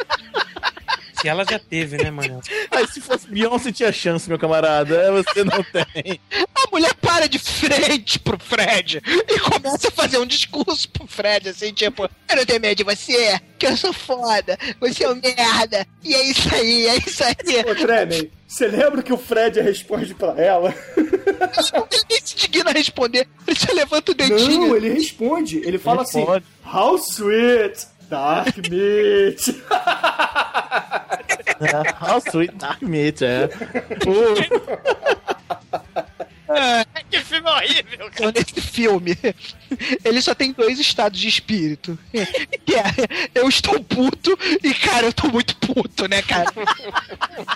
[1.25, 2.39] Se ela já teve, né, mano?
[2.69, 4.95] Aí se fosse Beyoncé tinha chance, meu camarada.
[4.95, 6.19] É, Você não tem.
[6.53, 11.49] A mulher para de frente pro Fred e começa a fazer um discurso pro Fred,
[11.49, 15.15] assim, tipo, eu não tenho medo de você, que eu sou foda, você é um
[15.15, 17.35] merda, e é isso aí, é isso aí.
[17.71, 20.73] Ô, Tremen, você lembra que o Fred responde pra ela?
[20.97, 24.67] Ele nem se digna a responder, ele só levanta o dedinho.
[24.67, 25.57] Não, ele responde.
[25.65, 26.43] Ele fala Responde.
[26.63, 29.49] assim: How sweet, Dark Meat.
[31.95, 33.21] How sweet dark meat,
[36.49, 36.85] é.
[37.09, 39.17] Que filme horrível, Então, nesse filme,
[40.03, 41.97] ele só tem dois estados de espírito.
[42.65, 42.83] Que é,
[43.33, 46.51] eu estou puto e, cara, eu tô muito puto, né, cara?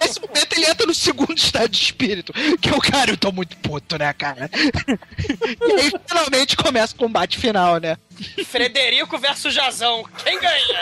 [0.01, 2.31] Nesse momento ele entra no segundo estado de espírito,
[2.61, 4.49] que é o cara, eu tô muito puto, né, cara?
[4.53, 7.97] E aí finalmente começa o combate final, né?
[8.45, 10.03] Frederico versus Jazão.
[10.23, 10.81] Quem ganha?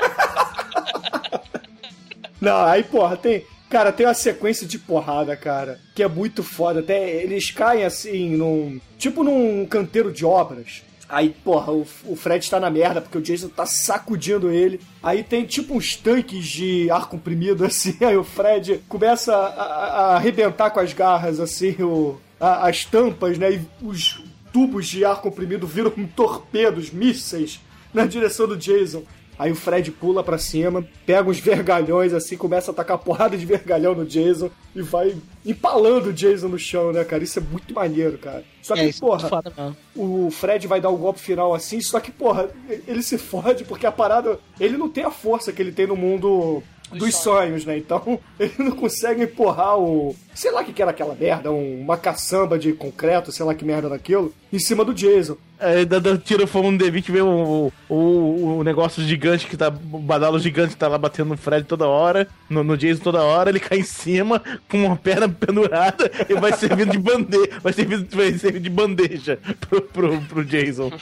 [2.39, 3.45] Não, aí, porra, tem.
[3.69, 6.79] Cara, tem uma sequência de porrada, cara, que é muito foda.
[6.79, 8.79] Até eles caem assim, num.
[8.97, 10.83] Tipo num canteiro de obras.
[11.09, 14.79] Aí, porra, o, o Fred tá na merda, porque o Jason tá sacudindo ele.
[15.01, 17.95] Aí tem tipo uns tanques de ar comprimido, assim.
[18.03, 22.83] Aí o Fred começa a, a- a arrebentar com as garras, assim, o, a- as
[22.85, 23.53] tampas, né?
[23.53, 27.59] E os tubos de ar comprimido viram torpedos, mísseis
[27.93, 29.03] na direção do Jason.
[29.37, 33.45] Aí o Fred pula pra cima, pega uns vergalhões assim, começa a tacar porrada de
[33.45, 35.15] vergalhão no Jason e vai
[35.45, 37.23] empalando o Jason no chão, né, cara?
[37.23, 38.43] Isso é muito maneiro, cara.
[38.61, 41.99] Só que, É, é porra, foda o Fred vai dar o golpe final assim, só
[41.99, 42.49] que, porra,
[42.87, 44.39] ele se fode porque a parada.
[44.59, 46.61] Ele não tem a força que ele tem no mundo
[46.91, 47.77] dos sonhos, né?
[47.77, 50.15] Então, ele não consegue empurrar o.
[50.33, 53.55] Sei lá o que, que era aquela merda, um- uma caçamba de concreto, sei lá
[53.55, 55.35] que merda daquilo, em cima do Jason.
[55.59, 59.69] É, dando tiro fogo no D20, vê o, o, o negócio gigante que tá.
[59.69, 63.23] O badalo gigante que tá lá batendo no Fred toda hora, no, no Jason toda
[63.23, 67.59] hora, ele cai em cima com uma perna pendurada e vai servindo de bandeja.
[67.63, 70.91] Vai servir, vai servir de bandeja pro, pro, pro Jason.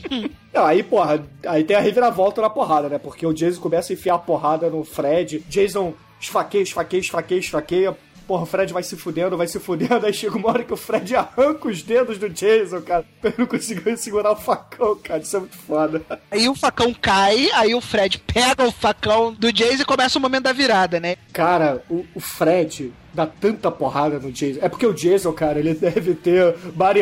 [0.52, 2.98] Não, aí, porra, aí tem a reviravolta na porrada, né?
[2.98, 5.40] Porque o Jason começa a enfiar a porrada no Fred.
[5.48, 7.96] Jason esfaqueia, esfaqueia, esfaqueia, esfaqueia.
[8.26, 10.04] Porra, o Fred vai se fudendo, vai se fudendo.
[10.06, 13.04] Aí chega uma hora que o Fred arranca os dedos do Jason, cara.
[13.22, 15.20] Ele não conseguiu segurar o facão, cara.
[15.20, 16.02] Isso é muito foda.
[16.30, 20.22] Aí o facão cai, aí o Fred pega o facão do Jason e começa o
[20.22, 21.16] momento da virada, né?
[21.32, 24.60] Cara, o, o Fred dá tanta porrada no Jason.
[24.62, 26.54] É porque o Jason, cara, ele deve ter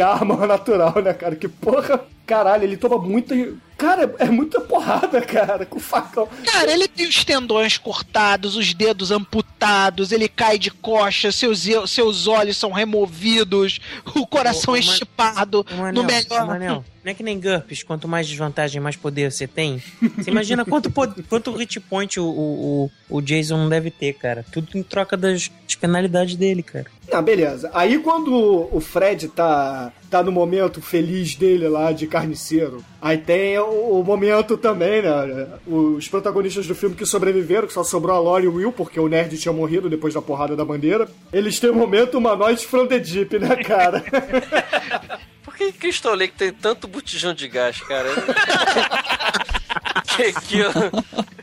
[0.03, 1.37] armor natural, né, cara?
[1.37, 2.01] Que porra.
[2.27, 3.35] Caralho, ele toma muita.
[3.77, 6.29] Cara, é muita porrada, cara, com o facão.
[6.45, 12.27] Cara, ele tem os tendões cortados, os dedos amputados, ele cai de coxa, seus, seus
[12.29, 13.81] olhos são removidos,
[14.15, 15.65] o coração Ô, ô, é.
[15.73, 16.47] Ô, Manel, no melhor.
[16.47, 19.83] Manel, não é que nem GURPS, quanto mais desvantagem, mais poder você tem.
[20.19, 24.45] Você imagina quanto, quanto hit point o, o, o, Jason deve ter, cara.
[24.53, 26.87] Tudo em troca das, das penalidades dele, cara.
[27.13, 27.71] Ah, beleza.
[27.75, 33.59] Aí quando o Fred tá, tá no momento feliz dele lá de carniceiro, aí tem
[33.59, 35.49] o, o momento também, né?
[35.67, 38.99] Os protagonistas do filme que sobreviveram, que só sobrou a Lori e o Will, porque
[38.99, 41.09] o nerd tinha morrido depois da porrada da bandeira.
[41.33, 44.03] Eles têm o momento humanoide from the deep, né, cara?
[45.43, 48.09] Por que Crystal Lake tem tanto botijão de gás, cara?
[50.17, 50.73] que aquilo.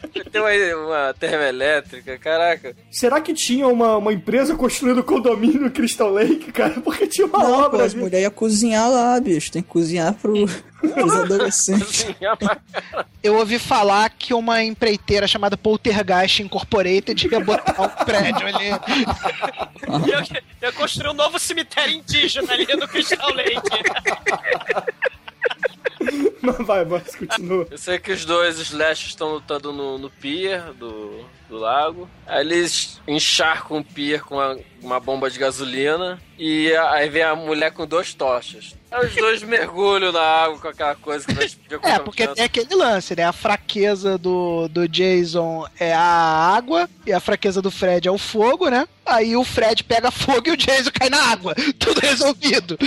[0.31, 2.75] Tem uma, uma termoelétrica, caraca.
[2.91, 6.79] Será que tinha uma, uma empresa construindo condomínio em Crystal Lake, cara?
[6.81, 8.01] Porque tinha uma Não, pô, obra as ali.
[8.01, 9.51] mulheres iam cozinhar lá, bicho.
[9.51, 10.47] Tem que cozinhar pro,
[10.79, 12.05] pros adolescentes.
[13.23, 18.69] Eu ouvi falar que uma empreiteira chamada Poltergeist Incorporated ia botar um prédio ali.
[20.07, 23.59] E eu, eu construí um novo cemitério indígena ali no Crystal Lake.
[26.41, 27.67] Mas vai, mas continua.
[27.69, 32.09] Eu sei que os dois Slash estão lutando no, no pier do, do lago.
[32.25, 36.21] Aí eles encharcam o pier com uma, uma bomba de gasolina.
[36.37, 38.75] E aí vem a mulher com duas tochas.
[38.91, 42.75] Aí os dois mergulham na água com aquela coisa que nós É, porque tem aquele
[42.75, 43.23] lance, né?
[43.23, 48.17] A fraqueza do, do Jason é a água e a fraqueza do Fred é o
[48.17, 48.87] fogo, né?
[49.05, 51.55] Aí o Fred pega fogo e o Jason cai na água.
[51.79, 52.77] Tudo resolvido.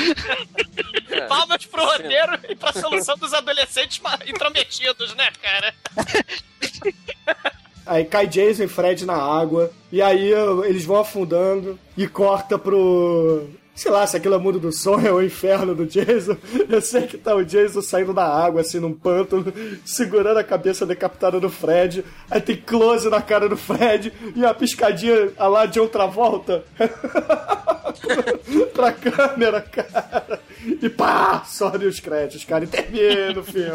[1.28, 5.74] Palmas pro roteiro e pra solução dos adolescentes intrometidos, né, cara?
[7.90, 9.72] Aí cai Jason e Fred na água.
[9.90, 13.48] E aí uh, eles vão afundando e corta pro.
[13.74, 16.36] Sei lá, se aquilo é mundo do sonho é o inferno do Jason.
[16.70, 19.52] Eu sei que tá o Jason saindo da água, assim, num pântano,
[19.84, 22.04] segurando a cabeça decapitada do Fred.
[22.30, 26.62] Aí tem close na cara do Fred e uma piscadinha a lá de outra volta.
[28.72, 30.38] pra câmera, cara.
[30.62, 33.70] E pá, sobe os créditos, cara, e termina o filme.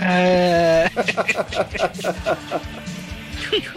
[0.00, 0.90] É...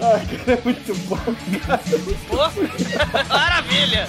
[0.01, 1.17] Ai, cara, é muito bom,
[1.65, 1.81] cara.
[2.27, 2.37] Pô,
[3.27, 4.07] maravilha!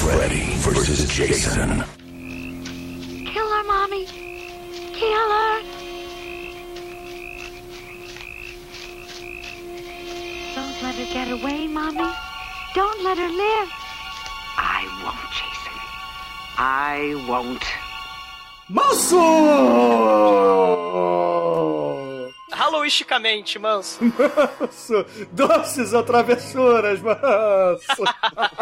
[0.00, 1.82] Freddy versus Jason.
[3.32, 4.04] Kill her, Mommy.
[4.92, 5.83] Kill her.
[10.54, 12.10] Don't let her get away, Mommy.
[12.74, 13.70] Don't let her live.
[14.56, 15.78] I won't, Jason.
[16.56, 17.64] I won't.
[18.68, 19.18] Manso!
[22.64, 24.00] Halloweenicamente, manso.
[24.02, 25.04] Manso!
[25.30, 28.04] Doces ou travessuras, manso!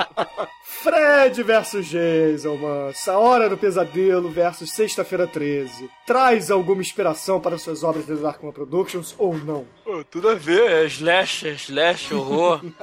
[0.64, 3.10] Fred versus Jason, manso.
[3.12, 5.88] A Hora do Pesadelo versus Sexta-feira 13.
[6.04, 9.64] Traz alguma inspiração para suas obras da Darkman Productions ou não?
[9.84, 12.60] Pô, tudo a ver, é slash, é slash, horror.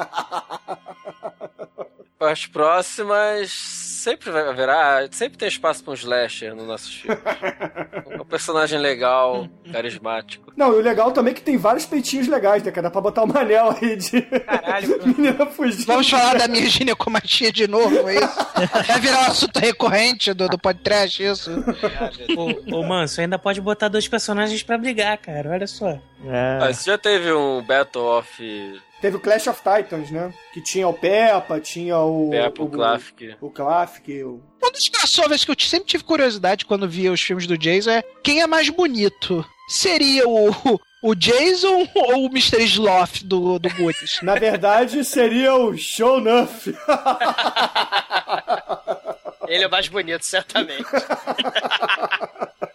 [2.18, 7.20] As próximas sempre vai haverá, sempre tem espaço para um slasher nos nossos filmes.
[8.20, 10.52] um personagem legal, carismático.
[10.56, 12.84] Não, e o legal também é que tem vários peitinhos legais, né, cara?
[12.84, 15.86] Dá pra botar uma anel aí de Caralho, menina fugindo.
[15.86, 18.38] Vamos falar da minha ginecomastia de novo, é isso?
[18.88, 21.52] Vai virar um assunto recorrente do, do podcast, isso?
[22.38, 25.52] Ô, ô, Manso, ainda pode botar dois personagens pra brigar, cara.
[25.52, 25.90] Olha só.
[26.26, 26.60] É.
[26.62, 30.34] Ah, você já teve um Battle of Teve o Clash of Titans, né?
[30.54, 32.30] Que tinha o Peppa, tinha o.
[32.30, 33.36] Peppa, o Classic.
[33.40, 34.42] O Classic, o.
[34.62, 38.04] Um dos crossovers que eu sempre tive curiosidade quando via os filmes do Jason é
[38.22, 39.46] quem é mais bonito.
[39.70, 40.50] Seria o,
[41.02, 42.62] o Jason ou o Mr.
[42.64, 44.20] Sloth do, do Goonies?
[44.22, 46.76] Na verdade, seria o Show Nuff.
[49.48, 50.86] Ele é o mais bonito, certamente.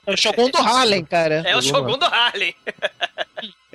[0.06, 1.42] É o Shogun do Harlem, cara.
[1.46, 2.55] É o Shogun do Harlem.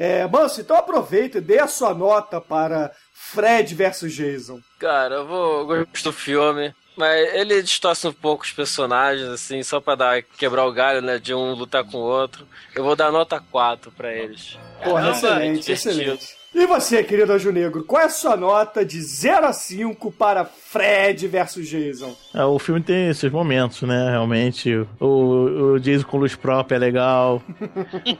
[0.01, 4.61] É, Manso, então aproveita e dê a sua nota para Fred versus Jason.
[4.80, 6.73] Cara, eu vou gosto do filme.
[6.95, 11.19] Mas ele distorce um pouco os personagens, assim, só pra dar, quebrar o galho, né?
[11.19, 12.47] De um lutar com o outro.
[12.73, 14.57] Eu vou dar nota 4 pra eles.
[14.81, 16.39] Porra, Caramba, excelente, excelente.
[16.53, 20.43] E você, querido Anjo Negro, qual é a sua nota de 0 a 5 para
[20.43, 22.15] Fred versus Jason?
[22.34, 24.09] É, o filme tem seus momentos, né?
[24.09, 24.73] Realmente.
[24.99, 27.41] O, o Jason com luz própria é legal.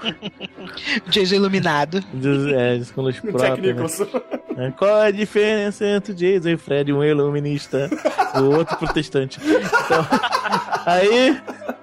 [1.10, 2.01] Jason iluminado.
[2.14, 3.57] Jason- É, Jason com luz Jack própria.
[3.57, 3.73] Né?
[3.73, 4.07] Nicholson.
[4.57, 6.93] É, Qual a diferença entre o Jason e o Fred?
[6.93, 7.89] Um iluminista,
[8.35, 9.39] o outro protestante.
[9.43, 10.06] Então,
[10.85, 11.31] aí,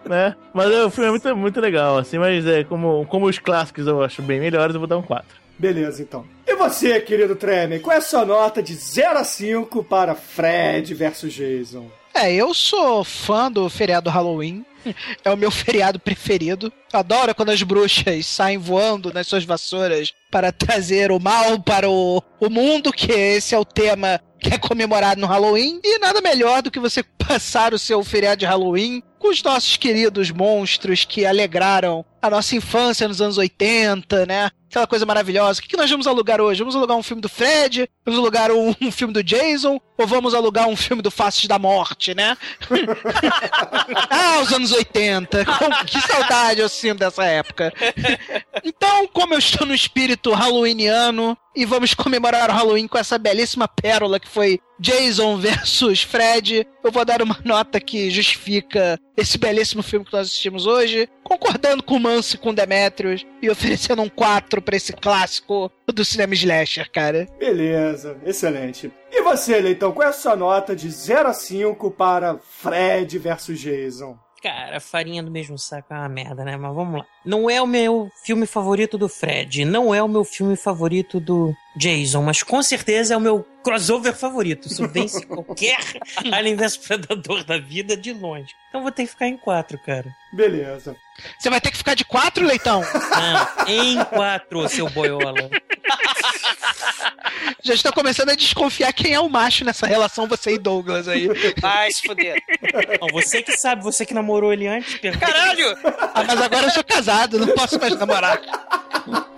[0.08, 0.36] né?
[0.54, 3.86] Mas é, o filme é muito, muito legal, assim, mas é como, como os clássicos
[3.88, 5.26] eu acho bem melhores, eu vou dar um 4.
[5.58, 6.24] Beleza, então.
[6.58, 11.32] Você, querido Tremer, qual é a sua nota de 0 a 5 para Fred versus
[11.32, 11.90] Jason?
[12.14, 14.64] É, eu sou fã do feriado Halloween.
[15.24, 16.72] É o meu feriado preferido.
[16.92, 22.22] Adoro quando as bruxas saem voando nas suas vassouras para trazer o mal para o,
[22.38, 25.80] o mundo, que esse é o tema que é comemorado no Halloween.
[25.82, 29.76] E nada melhor do que você passar o seu feriado de Halloween com os nossos
[29.76, 34.50] queridos monstros que alegraram a nossa infância nos anos 80, né?
[34.68, 35.60] Aquela coisa maravilhosa.
[35.60, 36.60] O que nós vamos alugar hoje?
[36.60, 37.88] Vamos alugar um filme do Fred?
[38.04, 39.80] Vamos alugar um, um filme do Jason?
[39.96, 42.36] Ou vamos alugar um filme do Faces da Morte, né?
[44.10, 45.44] ah, os anos 80.
[45.44, 47.72] Com- que saudade eu sinto dessa época.
[48.64, 53.66] Então, como eu estou no espírito halloweeniano e vamos comemorar o Halloween com essa belíssima
[53.66, 59.82] pérola que foi Jason versus Fred, eu vou dar uma nota que justifica esse belíssimo
[59.82, 64.08] filme que nós assistimos hoje, concordando com o Manso e com Demetrius e oferecendo um
[64.08, 67.28] 4 pra esse clássico do cinema slasher, cara.
[67.38, 68.90] Beleza, excelente.
[69.12, 73.60] E você, Leitão, qual é a sua nota de 0 a 5 para Fred versus
[73.60, 74.18] Jason?
[74.46, 76.56] Cara, farinha do mesmo saco é uma merda, né?
[76.56, 77.06] Mas vamos lá.
[77.24, 81.52] Não é o meu filme favorito do Fred, não é o meu filme favorito do
[81.74, 84.68] Jason, mas com certeza é o meu crossover favorito.
[84.68, 85.78] Isso vence qualquer
[86.30, 88.54] Alien vs Predador da vida de longe.
[88.68, 90.14] Então vou ter que ficar em quatro, cara.
[90.32, 90.94] Beleza.
[91.36, 92.82] Você vai ter que ficar de 4, Leitão?
[92.82, 95.50] Não, em quatro, seu boiola.
[97.62, 101.28] Já estou começando a desconfiar quem é o macho nessa relação, você e Douglas aí.
[101.60, 102.36] Vai se fuder.
[103.00, 105.26] Não, você que sabe, você que namorou ele antes, pergunta.
[105.26, 105.76] Caralho!
[106.14, 108.40] Ah, mas agora eu sou casado, não posso mais namorar.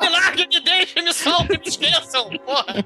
[0.00, 2.30] Me largue, me deixe, me soltem, me esqueçam!
[2.38, 2.84] Porra!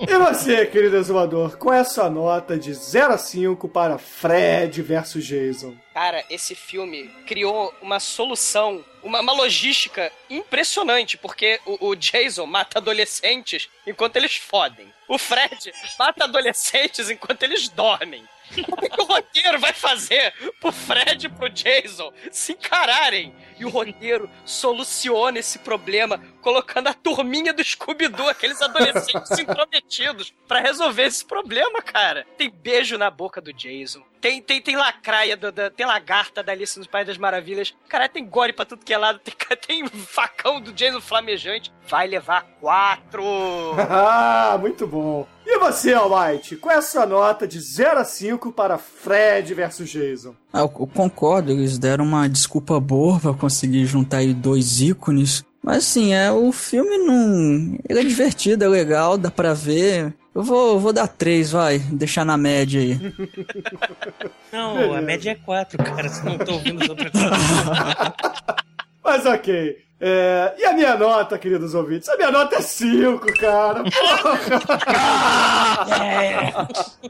[0.00, 4.82] E você, querido exumador, qual é a sua nota de 0 a 5 para Fred
[4.82, 5.74] versus Jason?
[5.94, 12.78] Cara, esse filme criou uma solução, uma, uma logística impressionante, porque o, o Jason mata
[12.78, 14.92] adolescentes enquanto eles fodem.
[15.08, 18.24] O Fred mata adolescentes enquanto eles dormem.
[18.68, 23.34] Como é que o roteiro vai fazer pro Fred e pro Jason se encararem?
[23.58, 30.60] E o roteiro soluciona esse problema colocando a turminha do Scooby-Doo, aqueles adolescentes intrometidos, pra
[30.60, 32.26] resolver esse problema, cara.
[32.36, 34.02] Tem beijo na boca do Jason.
[34.20, 37.74] Tem, tem, tem lacraia, do- da, tem lagarta da Alice nos Pais das Maravilhas.
[37.88, 39.18] Cara, tem gore pra tudo que é lado.
[39.18, 39.34] Tem,
[39.66, 41.72] tem facão do Jason flamejante.
[41.88, 43.22] Vai levar quatro.
[43.88, 45.26] ah, muito bom.
[45.46, 49.88] E você, Almighty, qual é a sua nota de 0 a 5 para Fred versus
[49.90, 50.34] Jason?
[50.52, 55.44] Ah, eu, eu concordo, eles deram uma desculpa boa pra conseguir juntar aí dois ícones.
[55.62, 57.78] Mas assim, é, o filme não.
[57.88, 60.14] Ele é divertido, é legal, dá pra ver.
[60.34, 62.98] Eu vou, vou dar três, vai, deixar na média aí.
[64.52, 64.98] Não, Beleza.
[64.98, 66.08] a média é quatro, cara.
[66.08, 67.10] Você não tô ouvindo os outros.
[69.02, 69.78] Mas ok.
[70.00, 72.08] É, e a minha nota, queridos ouvintes?
[72.08, 73.84] A minha nota é 5, cara.
[73.84, 74.40] Porra!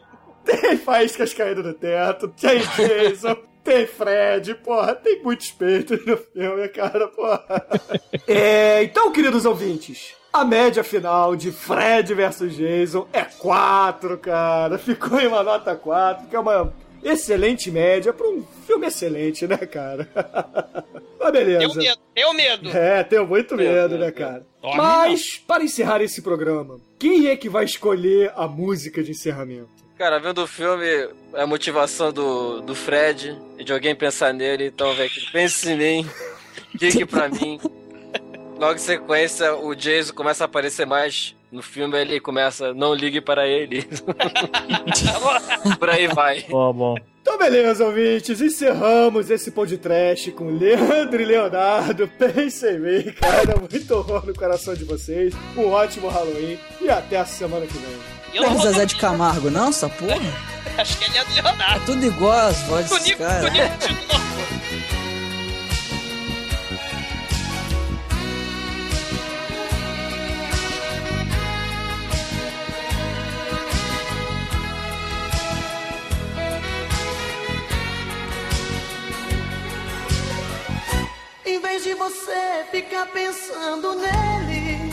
[0.44, 6.66] Tem faíscas caindo no teto, tem Jason, tem Fred, porra, tem muitos peitos no filme,
[6.68, 7.44] cara, porra.
[8.26, 14.78] É, então, queridos ouvintes, a média final de Fred versus Jason é 4, cara.
[14.78, 19.57] Ficou em uma nota 4, que é uma excelente média pra um filme excelente, né,
[19.59, 20.09] cara?
[21.19, 21.59] Mas beleza.
[21.59, 22.70] Tenho medo, tenho medo.
[22.70, 24.47] É, tenho muito medo, né, cara?
[24.61, 29.69] Dorme Mas, para encerrar esse programa, quem é que vai escolher a música de encerramento?
[29.98, 30.86] Cara, vendo o filme,
[31.35, 36.11] a motivação do, do Fred e de alguém pensar nele, então, velho, pense em mim,
[36.74, 37.61] diga pra mim.
[38.61, 43.19] Logo em sequência, o Jason começa a aparecer mais No filme ele começa, não ligue
[43.19, 43.89] para ele.
[45.81, 46.43] Por aí vai.
[46.43, 46.95] Bom, bom.
[47.23, 48.39] Então, beleza, ouvintes.
[48.39, 52.07] Encerramos esse podcast com Leandro e Leonardo.
[52.07, 53.57] Pensem bem, cara.
[53.59, 55.32] Muito horror no coração de vocês.
[55.57, 56.59] Um ótimo Halloween.
[56.82, 58.43] E até a semana que vem.
[58.43, 60.20] Não é Zezé de Camargo, não, essa porra?
[60.77, 61.82] Acho que ele é do Leonardo.
[61.82, 63.51] É tudo igual as vozes desses Tonico, caras.
[63.51, 64.30] Tonico de novo.
[81.70, 84.90] Vez de você ficar pensando nele,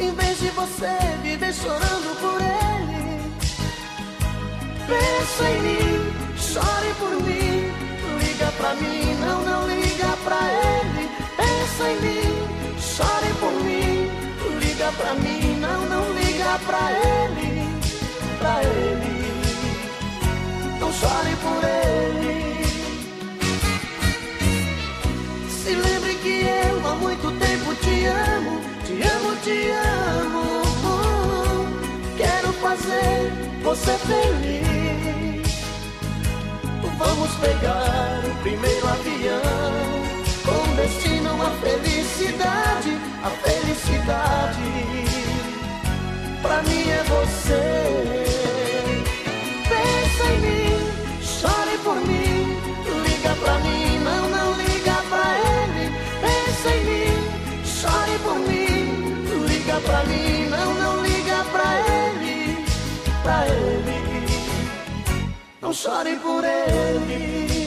[0.00, 3.22] em vez de você viver chorando por ele,
[4.88, 7.72] pensa em mim, chore por mim,
[8.18, 11.08] liga pra mim, não, não liga pra ele.
[11.36, 14.10] Pensa em mim, chore por mim,
[14.58, 17.68] liga pra mim, não, não liga pra ele,
[18.40, 19.18] pra ele.
[20.80, 22.47] Não chore por ele.
[26.22, 30.62] Que eu há muito tempo te amo, te amo, te amo.
[32.16, 33.32] Quero fazer
[33.62, 34.68] você feliz.
[36.98, 39.38] Vamos pegar o primeiro avião
[40.44, 44.68] com destino à felicidade, a felicidade.
[46.42, 48.27] Pra mim é você.
[65.68, 67.57] Não chore por ele.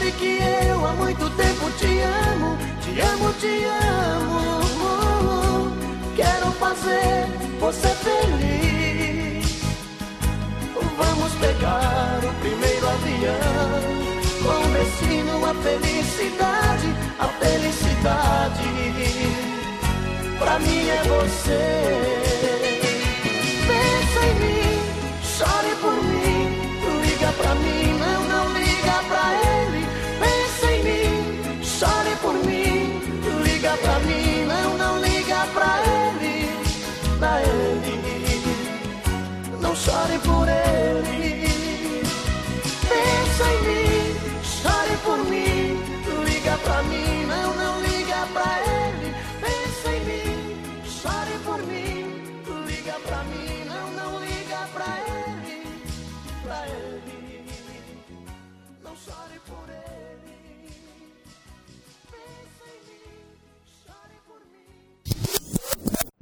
[0.00, 3.64] Lembre que eu há muito tempo te amo, te amo, te
[4.16, 5.76] amo.
[6.16, 7.26] Quero fazer
[7.60, 9.60] você feliz.
[10.96, 13.82] Vamos pegar o primeiro avião
[14.42, 18.70] com destino à felicidade, a felicidade.
[20.38, 22.29] Pra mim é você.
[39.80, 40.46] Não chore por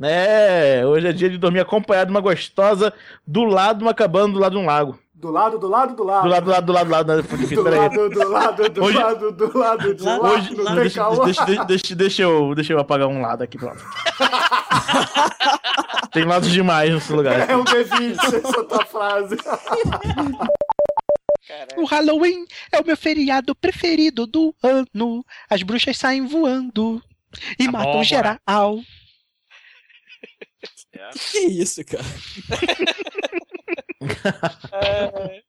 [0.01, 2.93] É, hoje é dia de dormir acompanhado de uma gostosa
[3.27, 4.97] do lado de uma cabana, do lado de um lago.
[5.13, 6.23] Do lado, do lado, do lado.
[6.23, 7.09] Do lado, do lado, do lado, do lado.
[7.09, 7.17] né?
[7.57, 10.21] Do lado, do lado, do Hoje- lado, do lado, de lá.
[10.21, 13.59] Hoje, não tem deixa, deixa, deixa, deixa, deixa eu, deixa eu apagar um lado aqui,
[13.59, 13.83] pronto.
[16.13, 17.51] Tem lados demais nesse lugar.
[17.51, 19.37] É um D20 essa tua frase.
[21.77, 25.23] O Halloween é o meu feriado preferido do ano.
[25.51, 27.03] As bruxas saem voando
[27.59, 28.39] e matam bom, geral.
[31.33, 32.05] Que isso, cara?
[34.73, 35.43] É.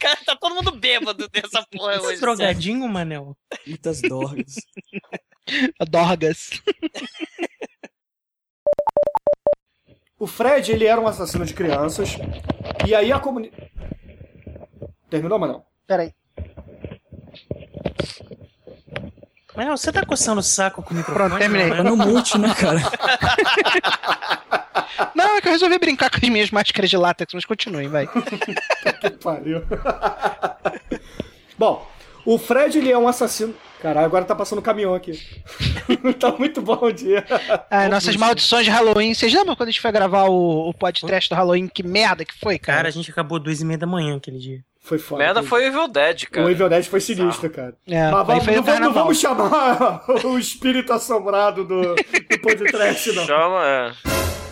[0.00, 2.20] Cara, tá todo mundo bêbado dessa porra Esse hoje.
[2.20, 3.36] drogadinho, Manel.
[3.66, 4.54] Muitas dorgas.
[5.90, 6.62] Dorgas.
[10.18, 12.10] O Fred, ele era um assassino de crianças.
[12.86, 13.70] E aí a comunidade.
[15.10, 15.66] Terminou, Manel?
[15.86, 16.14] Peraí.
[19.56, 21.28] Manel, você tá coçando o saco com o microfone?
[21.28, 21.68] Pronto, terminei.
[21.68, 22.80] não, Tá no mute, né, cara?
[25.14, 28.06] Não, é que eu resolvi brincar com as minhas máscaras de látex, mas continuem, vai.
[29.00, 29.62] Que pariu.
[31.58, 31.86] Bom,
[32.24, 33.54] o Fred, ele é um assassino.
[33.80, 35.18] Caralho, agora tá passando um caminhão aqui.
[36.20, 37.24] tá muito bom o dia.
[37.70, 39.14] Ah, nossas maldições de Halloween.
[39.14, 41.66] Vocês lembram quando a gente foi gravar o, o podcast do Halloween?
[41.66, 42.78] Que merda que foi, cara?
[42.78, 44.62] Cara, a gente acabou duas e meia da manhã aquele dia.
[44.80, 45.22] Foi foda.
[45.22, 46.46] Merda foi o Evil Dead, cara.
[46.46, 47.74] O Evil Dead foi sinistro, cara.
[47.86, 53.12] É, Mas vamos, foi não, vamos, não vamos chamar o espírito assombrado do, do podcast,
[53.12, 53.26] não.
[53.26, 54.49] Chama, é.